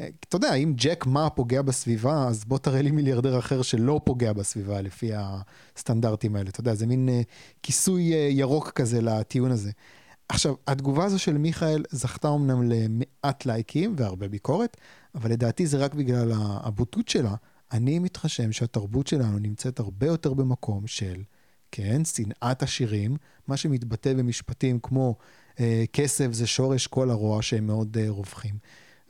[0.00, 4.32] אתה יודע, אם ג'ק מה פוגע בסביבה, אז בוא תראה לי מיליארדר אחר שלא פוגע
[4.32, 6.48] בסביבה לפי הסטנדרטים האלה.
[6.48, 7.24] אתה יודע, זה מין uh,
[7.62, 9.70] כיסוי uh, ירוק כזה לטיעון הזה.
[10.28, 14.76] עכשיו, התגובה הזו של מיכאל זכתה אמנם למעט לייקים והרבה ביקורת,
[15.14, 17.34] אבל לדעתי זה רק בגלל הבוטות שלה.
[17.72, 21.22] אני מתחשם שהתרבות שלנו נמצאת הרבה יותר במקום של,
[21.72, 23.16] כן, שנאת עשירים,
[23.48, 25.16] מה שמתבטא במשפטים כמו
[25.60, 28.54] אה, כסף זה שורש כל הרוע שהם מאוד אה, רווחים.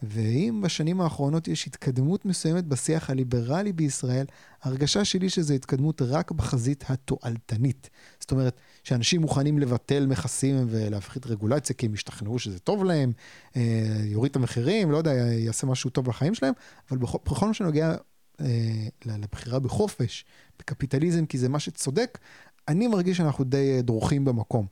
[0.02, 4.26] ואם בשנים האחרונות יש התקדמות מסוימת בשיח הליברלי בישראל,
[4.62, 7.90] ההרגשה שלי שזו התקדמות רק בחזית התועלתנית.
[8.20, 13.12] זאת אומרת, שאנשים מוכנים לבטל מכסים ולהפחית רגולציה כי הם ישתכנעו שזה טוב להם,
[13.56, 16.54] אה, יוריד את המחירים, לא יודע, יעשה משהו טוב לחיים שלהם,
[16.90, 17.94] אבל בכל, בכל מה שנוגע
[18.40, 18.46] אה,
[19.06, 20.24] לבחירה בחופש,
[20.58, 22.18] בקפיטליזם, כי זה מה שצודק,
[22.68, 24.66] אני מרגיש שאנחנו די דרוכים במקום.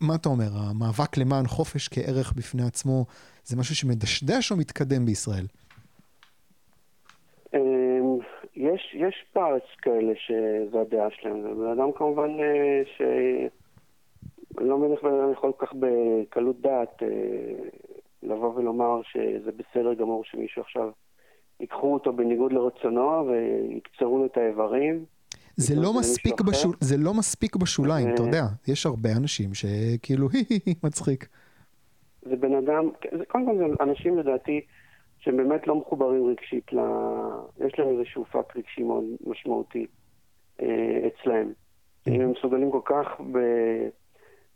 [0.00, 3.06] מה אתה אומר, המאבק למען חופש כערך בפני עצמו,
[3.48, 5.46] זה משהו שמדשדש או מתקדם בישראל?
[7.54, 8.18] אמ,
[8.56, 11.42] יש, יש בארץ כאלה שזו הדעה שלהם.
[11.42, 13.02] זה בן אדם כמובן אה, ש...
[14.60, 17.08] לא איך בן אדם יכול כל כך בקלות דעת אה,
[18.22, 20.90] לבוא ולומר שזה בסדר גמור שמישהו עכשיו
[21.60, 25.04] ייקחו אותו בניגוד לרצונו ויקצרו לו את האיברים.
[25.56, 28.44] זה לא, מספיק בשול, זה לא מספיק בשוליים, אתה יודע.
[28.68, 30.28] יש הרבה אנשים שכאילו,
[30.84, 31.28] מצחיק.
[32.22, 34.60] זה בן אדם, זה, קודם כל זה אנשים לדעתי
[35.18, 36.78] שהם באמת לא מחוברים רגשית, ל...
[37.66, 39.86] יש להם איזשהו פאק רגשי מאוד משמעותי
[40.62, 41.52] אה, אצלהם.
[42.08, 43.38] אם הם מסוגלים כל כך ב...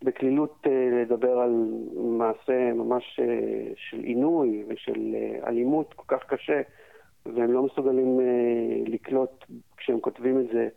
[0.05, 6.61] בקלילות אה, לדבר על מעשה ממש אה, של עינוי ושל אה, אלימות כל כך קשה,
[7.27, 8.25] והם לא מסוגלים אה,
[8.87, 9.45] לקלוט
[9.77, 10.69] כשהם כותבים את זה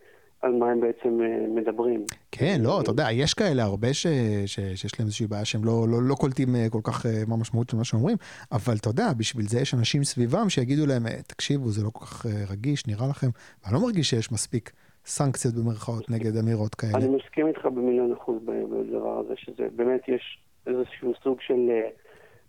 [0.46, 2.06] על מה הם בעצם אה, מדברים.
[2.32, 4.08] כן, לא, אתה יודע, יש כאלה הרבה ש,
[4.46, 7.36] ש, שיש להם איזושהי בעיה שהם לא, לא, לא קולטים אה, כל כך אה, מה
[7.36, 8.18] המשמעות של מה שהם אומרים,
[8.52, 12.26] אבל אתה יודע, בשביל זה יש אנשים סביבם שיגידו להם, תקשיבו, זה לא כל כך
[12.52, 13.28] רגיש, נראה לכם,
[13.64, 14.72] ואני לא מרגיש שיש מספיק
[15.06, 16.98] סנקציות במרכאות נגד אמירות כאלה.
[16.98, 21.70] אני מסכים איתך במיליון אחוז בדבר הזה, שזה באמת, יש איזשהו סוג של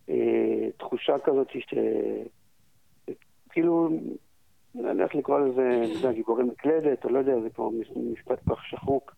[0.09, 1.75] אה, תחושה כזאת ש...
[3.51, 3.91] כאילו,
[4.83, 7.69] לא יודע איך לקרוא לזה, אתה יודע, גיבורי מקלדת, או לא יודע, זה כבר
[8.13, 9.15] משפט כך שחוק.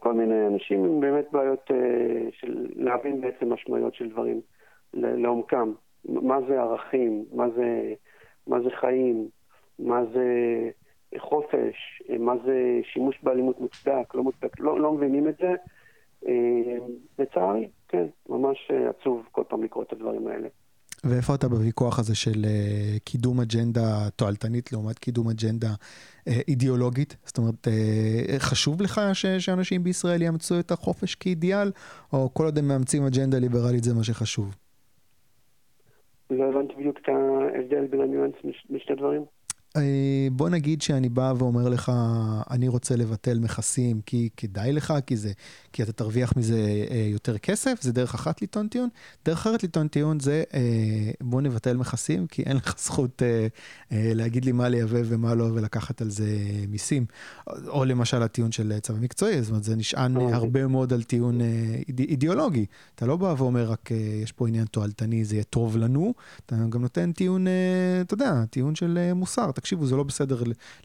[0.00, 4.40] כל מיני אנשים עם באמת בעיות אה, של להבין בעצם משמעויות של דברים
[4.94, 5.72] לעומקם.
[6.04, 7.94] מה זה ערכים, מה זה,
[8.46, 9.28] מה זה חיים,
[9.78, 10.26] מה זה
[11.18, 15.54] חופש, מה זה שימוש באלימות מוצדק, לא מוצדק, לא, לא מבינים את זה.
[16.26, 16.76] אה,
[17.18, 20.48] לצערי, כן, ממש עצוב כל פעם לקרוא את הדברים האלה.
[21.08, 27.16] ואיפה אתה בוויכוח הזה של uh, קידום אג'נדה תועלתנית לעומת קידום אג'נדה uh, אידיאולוגית?
[27.24, 31.72] זאת אומרת, uh, חשוב לך ש- שאנשים בישראל יאמצו את החופש כאידיאל,
[32.12, 34.54] או כל עוד הם מאמצים אג'נדה ליברלית זה מה שחשוב?
[36.30, 38.34] לא הבנתי בדיוק את ההבדל בין הניואנס
[38.70, 39.24] משני דברים.
[39.76, 41.92] אה, בוא נגיד שאני בא ואומר לך,
[42.50, 45.32] אני רוצה לבטל מכסים כי כדאי לך, כי, זה,
[45.72, 48.88] כי אתה תרוויח מזה אה, יותר כסף, זה דרך אחת לטעון טיעון.
[49.24, 50.60] דרך אחרת לטעון טיעון זה אה,
[51.20, 53.22] בוא נבטל מכסים, כי אין לך זכות
[53.90, 56.26] להגיד לי מה לייבא ומה לא ולקחת על זה
[56.68, 57.06] מיסים.
[57.66, 60.34] או למשל הטיעון של צבא מקצועי, זאת אומרת זה נשען אוקיי.
[60.34, 61.40] הרבה מאוד על טיעון
[61.98, 62.66] אידיאולוגי.
[62.94, 63.90] אתה לא בא ואומר רק
[64.22, 66.14] יש פה עניין תועלתני, זה יהיה טוב לנו,
[66.46, 67.46] אתה גם נותן טיעון,
[68.00, 69.50] אתה יודע, טיעון של מוסר.
[69.64, 70.36] תקשיבו, זה לא בסדר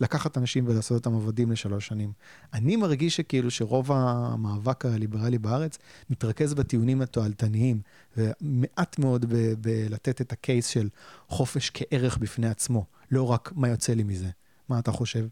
[0.01, 2.09] לקחת אנשים ולעשות אותם עבדים לשלוש שנים.
[2.53, 5.77] אני מרגיש שכאילו שרוב המאבק הליברלי בארץ
[6.09, 7.77] מתרכז בטיעונים התועלתניים,
[8.17, 9.25] ומעט מאוד
[9.61, 10.87] בלתת את הקייס של
[11.27, 14.27] חופש כערך בפני עצמו, לא רק מה יוצא לי מזה.
[14.69, 15.25] מה אתה חושב?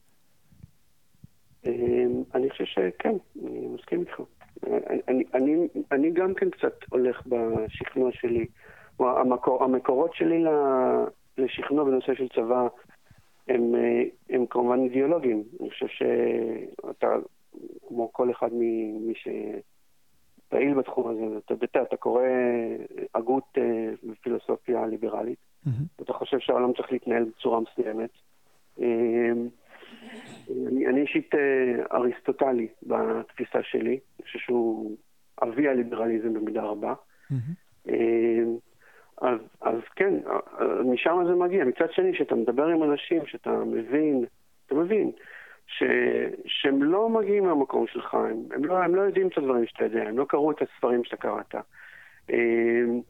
[1.65, 4.21] אמ, אני חושב שכן, אני מסכים איתך.
[5.07, 8.45] אני, אני, אני גם כן קצת הולך בשכנוע שלי,
[8.99, 10.43] המקור, המקורות שלי
[11.37, 12.67] לשכנוע בנושא של צבא
[13.47, 15.43] הם, אה, הם כמובן אידיאולוגיים.
[15.61, 17.07] אני חושב שאתה,
[17.87, 22.23] כמו כל אחד ממי שפעיל בתחום הזה, אתה יודע, אתה קורא
[23.15, 25.69] הגות אה, בפילוסופיה ליברלית, mm-hmm.
[25.99, 28.09] ואתה חושב שהעולם צריך להתנהל בצורה מסוימת.
[28.81, 29.31] אה,
[30.67, 31.31] אני, אני אישית
[31.93, 34.95] אריסטוטלי בתפיסה שלי, אני חושב שהוא
[35.43, 36.93] אבי הליברליזם במידה רבה.
[36.93, 37.91] Mm-hmm.
[39.21, 40.13] אז, אז כן,
[40.85, 41.65] משם זה מגיע.
[41.65, 44.25] מצד שני, כשאתה מדבר עם אנשים, שאתה מבין,
[44.65, 45.11] אתה מבין,
[45.67, 45.83] ש,
[46.45, 50.03] שהם לא מגיעים מהמקום שלך, הם, הם, לא, הם לא יודעים את הדברים שאתה יודע,
[50.03, 51.55] הם לא קראו את הספרים שאתה קראת.
[52.29, 53.01] אמ,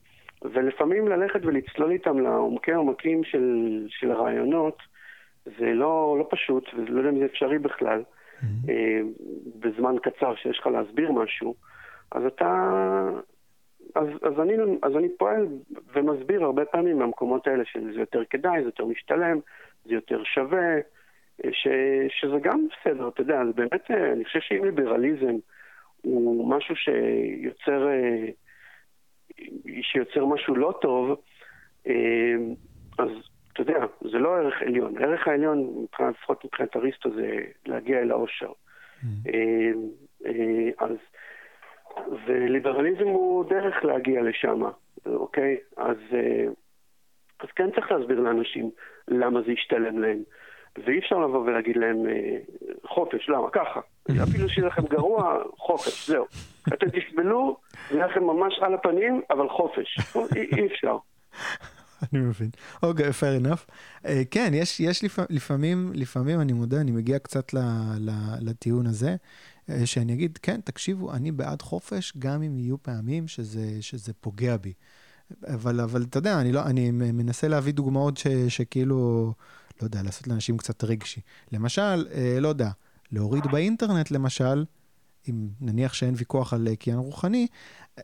[0.41, 4.77] ולפעמים ללכת ולצלול איתם לעומקי עומקים של, של הרעיונות,
[5.45, 8.71] זה לא, לא פשוט, ולא יודע אם זה אפשרי בכלל, mm-hmm.
[9.59, 11.55] בזמן קצר שיש לך להסביר משהו,
[12.11, 12.69] אז אתה...
[13.95, 15.47] אז, אז, אני, אז אני פועל
[15.93, 19.39] ומסביר הרבה פעמים מהמקומות האלה שזה יותר כדאי, זה יותר משתלם,
[19.85, 20.75] זה יותר שווה,
[21.51, 21.67] ש,
[22.09, 25.35] שזה גם בסדר, אתה יודע, זה באמת, אני חושב שאם ליברליזם
[26.01, 27.87] הוא משהו שיוצר,
[29.81, 31.21] שיוצר משהו לא טוב,
[32.99, 33.09] אז
[33.53, 34.97] אתה יודע, זה לא ערך עליון.
[34.97, 38.51] הערך העליון, לפחות מבחינת אריסטו, זה להגיע אל העושר.
[38.51, 40.27] Mm-hmm.
[40.77, 40.91] אז,
[42.27, 44.61] וליברליזם הוא דרך להגיע לשם,
[45.05, 45.57] אוקיי?
[45.77, 45.97] אז,
[47.39, 48.71] אז כן צריך להסביר לאנשים
[49.07, 50.19] למה זה ישתלם להם.
[50.85, 52.37] ואי אפשר לבוא ולהגיד להם אה,
[52.85, 53.49] חופש, למה?
[53.51, 53.79] ככה.
[54.29, 56.25] אפילו שיהיה לכם גרוע, חופש, זהו.
[56.67, 57.57] אתם תסבלו,
[57.91, 59.99] זה לכם ממש על הפנים, אבל חופש.
[60.35, 60.97] אי אפשר.
[62.13, 62.49] אני מבין.
[62.83, 63.71] אוקיי, okay, fair enough.
[64.03, 67.57] Uh, כן, יש, יש לפ, לפעמים, לפעמים, אני מודה, אני מגיע קצת ל,
[67.99, 69.15] ל, לטיעון הזה,
[69.85, 74.73] שאני אגיד, כן, תקשיבו, אני בעד חופש, גם אם יהיו פעמים שזה, שזה פוגע בי.
[75.47, 79.33] אבל, אבל אתה יודע, אני, לא, אני מנסה להביא דוגמאות ש, שכאילו...
[79.81, 81.21] לא יודע, לעשות לאנשים קצת רגשי.
[81.51, 82.69] למשל, אה, לא יודע,
[83.11, 84.65] להוריד באינטרנט למשל,
[85.29, 87.47] אם נניח שאין ויכוח על קניין רוחני,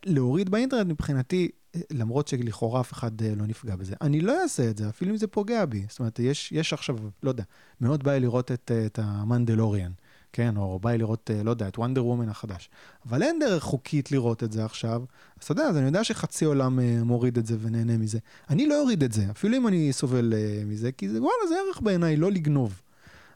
[0.05, 3.95] להוריד באינטרנט מבחינתי, אה, למרות שלכאורה אף אחד אה, לא נפגע בזה.
[4.01, 5.85] אני לא אעשה את זה, אפילו אם זה פוגע בי.
[5.89, 7.43] זאת אומרת, יש, יש עכשיו, לא יודע,
[7.81, 9.91] מאוד בא לי לראות את, את המנדלוריאן.
[10.33, 12.69] כן, או בא לי לראות, אה, לא יודע, את וונדר וומן החדש.
[13.09, 15.01] אבל אין דרך חוקית לראות את זה עכשיו.
[15.39, 18.19] אז אתה יודע, אז אני יודע שחצי עולם אה, מוריד את זה ונהנה מזה.
[18.49, 21.55] אני לא אוריד את זה, אפילו אם אני סובל אה, מזה, כי זה, וואלה, זה
[21.67, 22.81] ערך בעיניי, לא לגנוב.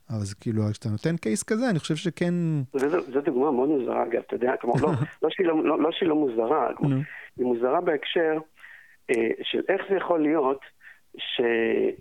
[0.10, 2.34] אז כאילו, כשאתה נותן קייס כזה, אני חושב שכן...
[3.14, 4.92] זו דוגמה מאוד מוזרה, אגב, אתה יודע, כלומר, לא,
[5.22, 6.70] לא, שהיא לא, לא, לא שהיא לא מוזרה,
[7.38, 8.38] היא מוזרה בהקשר
[9.42, 10.60] של איך זה יכול להיות
[11.18, 11.42] ש,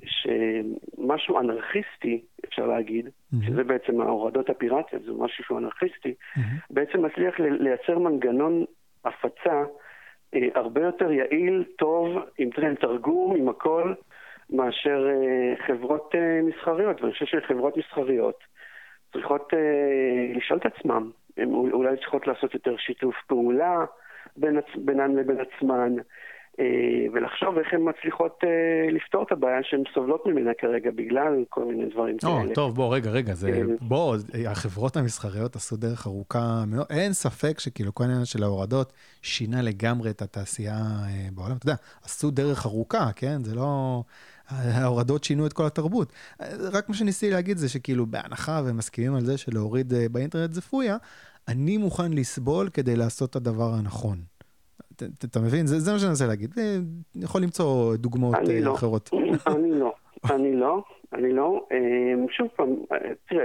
[0.06, 3.46] שמשהו אנרכיסטי, אפשר להגיד, mm-hmm.
[3.46, 6.40] שזה בעצם ההורדות הפיראטיות, זה משהו שהוא אנרכיסטי, mm-hmm.
[6.70, 8.64] בעצם מצליח לייצר מנגנון
[9.04, 9.64] הפצה
[10.34, 12.50] אה, הרבה יותר יעיל, טוב, עם
[12.80, 13.94] תרגום, עם הכל,
[14.50, 17.00] מאשר אה, חברות אה, מסחריות.
[17.00, 18.38] ואני חושב שחברות מסחריות
[19.12, 23.84] צריכות אה, לשאול את עצמם, הן אולי צריכות לעשות יותר שיתוף פעולה
[24.36, 25.94] בין, בינן לבין עצמן.
[26.60, 26.64] אה,
[27.12, 31.86] ולחשוב איך הן מצליחות אה, לפתור את הבעיה שהן סובלות ממנה כרגע בגלל כל מיני
[31.86, 32.54] דברים כאלה.
[32.54, 33.66] טוב, בוא, רגע, רגע, זה, כן.
[33.80, 34.16] בוא,
[34.48, 38.92] החברות המסחריות עשו דרך ארוכה מאוד, אין ספק שכאילו כל העניין של ההורדות
[39.22, 41.56] שינה לגמרי את התעשייה אה, בעולם.
[41.56, 43.44] אתה יודע, עשו דרך ארוכה, כן?
[43.44, 44.02] זה לא...
[44.48, 46.12] ההורדות שינו את כל התרבות.
[46.72, 50.96] רק מה שניסיתי להגיד זה שכאילו בהנחה ומסכימים על זה שלהוריד באינטרנט זה פויה,
[51.48, 54.35] אני מוכן לסבול כדי לעשות את הדבר הנכון.
[55.24, 55.66] אתה מבין?
[55.66, 56.54] זה מה שאני מנסה להגיד.
[57.16, 58.74] אני יכול למצוא דוגמאות אה, לא.
[58.74, 59.10] אחרות.
[59.56, 59.94] אני לא,
[60.30, 61.66] אני לא, אני לא.
[61.72, 63.44] אמ, שוב פעם, אה, תראה,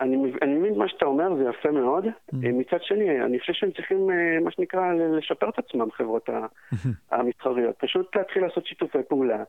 [0.00, 2.04] אני, אני מבין מה שאתה אומר, זה יפה מאוד.
[2.04, 2.36] Mm.
[2.44, 4.10] אה, מצד שני, אני חושב שהם צריכים,
[4.44, 6.28] מה שנקרא, לשפר את עצמם, חברות
[7.10, 7.76] המסחריות.
[7.78, 9.44] פשוט להתחיל לעשות שיתופי פעולה.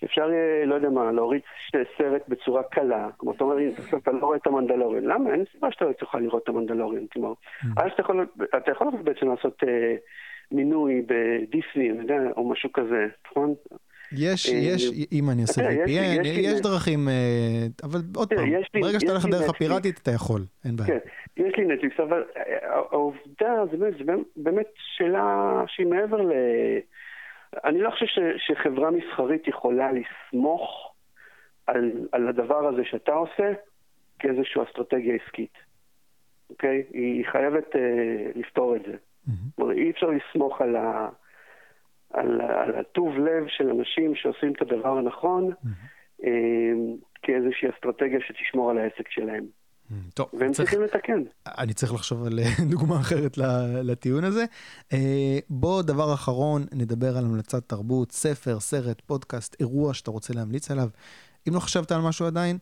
[0.00, 0.30] שאפשר,
[0.66, 1.40] לא יודע מה, להוריד
[1.98, 3.08] סרט בצורה קלה.
[3.18, 3.56] כמו אתה אומר,
[3.96, 5.04] אתה לא רואה את המנדלוריון.
[5.04, 5.34] למה?
[5.34, 7.32] אין סיבה שאתה לא תוכל לראות את המנדלוריון, כלומר.
[7.32, 7.66] Mm.
[7.76, 8.26] אז אתה יכול,
[8.56, 9.94] אתה יכול בעצם לעשות אה,
[10.52, 13.54] מינוי בדיסני, יודע, או משהו כזה, נכון?
[14.12, 18.50] יש, אה, יש, אם אני אעשה VPN, יש דרכים, אה, אבל עוד פעם,
[18.82, 20.88] ברגע שאתה הולך לדרך הפיראטית, אתה יכול, אין בעיה.
[20.88, 20.98] כן,
[21.36, 22.24] יש לי נטפליקס, אבל
[22.62, 23.76] העובדה, זה
[24.36, 26.32] באמת שאלה שהיא מעבר ל...
[27.64, 30.94] אני לא חושב ש, שחברה מסחרית יכולה לסמוך
[31.66, 33.52] על, על הדבר הזה שאתה עושה
[34.18, 35.58] כאיזושהי אסטרטגיה עסקית,
[36.50, 36.84] אוקיי?
[36.90, 38.96] היא חייבת אה, לפתור את זה.
[39.28, 39.70] Mm-hmm.
[39.70, 41.08] אי אפשר לסמוך על, ה,
[42.10, 46.24] על, על הטוב לב של אנשים שעושים את הדבר הנכון mm-hmm.
[46.24, 46.72] אה,
[47.22, 49.44] כאיזושהי אסטרטגיה שתשמור על העסק שלהם.
[50.14, 51.22] טוב, והם צריך, צריכים לתקן.
[51.46, 53.38] אני צריך לחשוב על אה, דוגמה אחרת
[53.82, 54.44] לטיעון הזה.
[54.92, 60.70] אה, בוא, דבר אחרון, נדבר על המלצת תרבות, ספר, סרט, פודקאסט, אירוע שאתה רוצה להמליץ
[60.70, 60.88] עליו.
[61.48, 62.58] אם לא חשבת על משהו עדיין,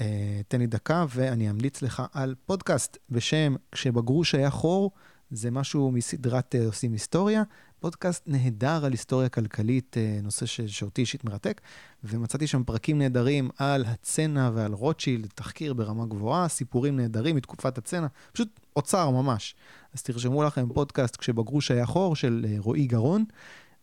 [0.00, 4.90] אה, תן לי דקה ואני אמליץ לך על פודקאסט בשם "כשבגרוש היה חור",
[5.30, 7.42] זה משהו מסדרת עושים היסטוריה.
[7.82, 10.60] פודקאסט נהדר על היסטוריה כלכלית, אה, נושא ש...
[10.60, 11.60] שאותי אישית מרתק,
[12.04, 18.06] ומצאתי שם פרקים נהדרים על הצנע ועל רוטשילד, תחקיר ברמה גבוהה, סיפורים נהדרים מתקופת הצנע,
[18.32, 19.54] פשוט אוצר ממש.
[19.94, 23.24] אז תרשמו לכם פודקאסט כשבגרוש היה חור של אה, רועי גרון,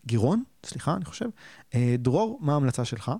[0.05, 1.29] גירון, סליחה, אני חושב.
[1.75, 3.11] אה, דרור, מה ההמלצה שלך?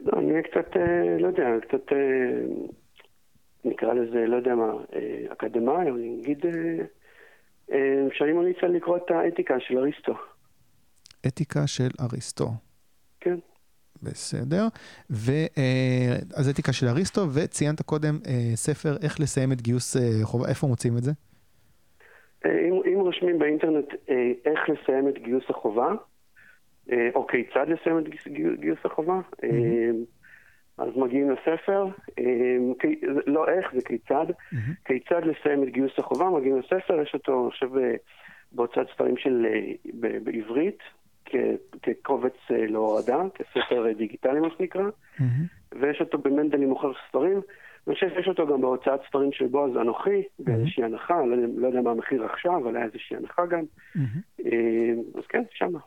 [0.00, 0.76] לא, אני קצת,
[1.20, 1.96] לא יודע, קצת,
[3.64, 4.72] נקרא לזה, לא יודע מה,
[5.32, 6.46] אקדמאי, אני אגיד...
[7.74, 10.14] אה, שאני ממליץ על לקרוא את האתיקה של אריסטו.
[11.26, 12.48] אתיקה של אריסטו.
[13.20, 13.36] כן.
[14.02, 14.66] בסדר.
[15.10, 20.48] ו, אה, אז אתיקה של אריסטו, וציינת קודם אה, ספר איך לסיים את גיוס חובה,
[20.48, 21.12] איפה מוצאים את זה?
[22.44, 23.88] אם, אם רושמים באינטרנט
[24.44, 25.92] איך לסיים את גיוס החובה,
[27.14, 28.04] או כיצד לסיים את
[28.60, 29.44] גיוס החובה, mm-hmm.
[30.78, 31.86] אז מגיעים לספר,
[32.18, 32.72] אמ,
[33.26, 34.56] לא איך, זה כיצד, mm-hmm.
[34.84, 37.70] כיצד לסיים את גיוס החובה, מגיעים לספר, יש אותו, אני חושב,
[38.52, 39.72] בהוצאת ספרים של, אה,
[40.24, 40.78] בעברית,
[41.82, 45.22] כקובץ אה, להורדה, כספר דיגיטלי מה שנקרא, mm-hmm.
[45.80, 47.40] ויש אותו במנדל עם מוכר ספרים,
[47.86, 50.44] אני חושב שיש אותו גם בהוצאת ספרים של בועז אנוכי, mm-hmm.
[50.44, 53.62] באיזושהי הנחה, לא, לא יודע מה המחיר עכשיו, אבל היה איזושהי הנחה גם,
[53.96, 54.40] mm-hmm.
[55.18, 55.78] אז כן, שמה.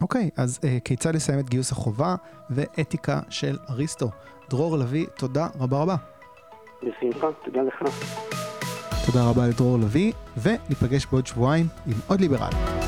[0.00, 2.14] אוקיי, okay, אז uh, כיצד לסיים את גיוס החובה
[2.50, 4.10] ואתיקה של אריסטו.
[4.50, 5.96] דרור לביא, תודה רבה רבה.
[6.82, 7.82] בשמחה, תודה לך.
[9.06, 12.79] תודה רבה לדרור לביא, וניפגש בעוד שבועיים עם עוד ליברל.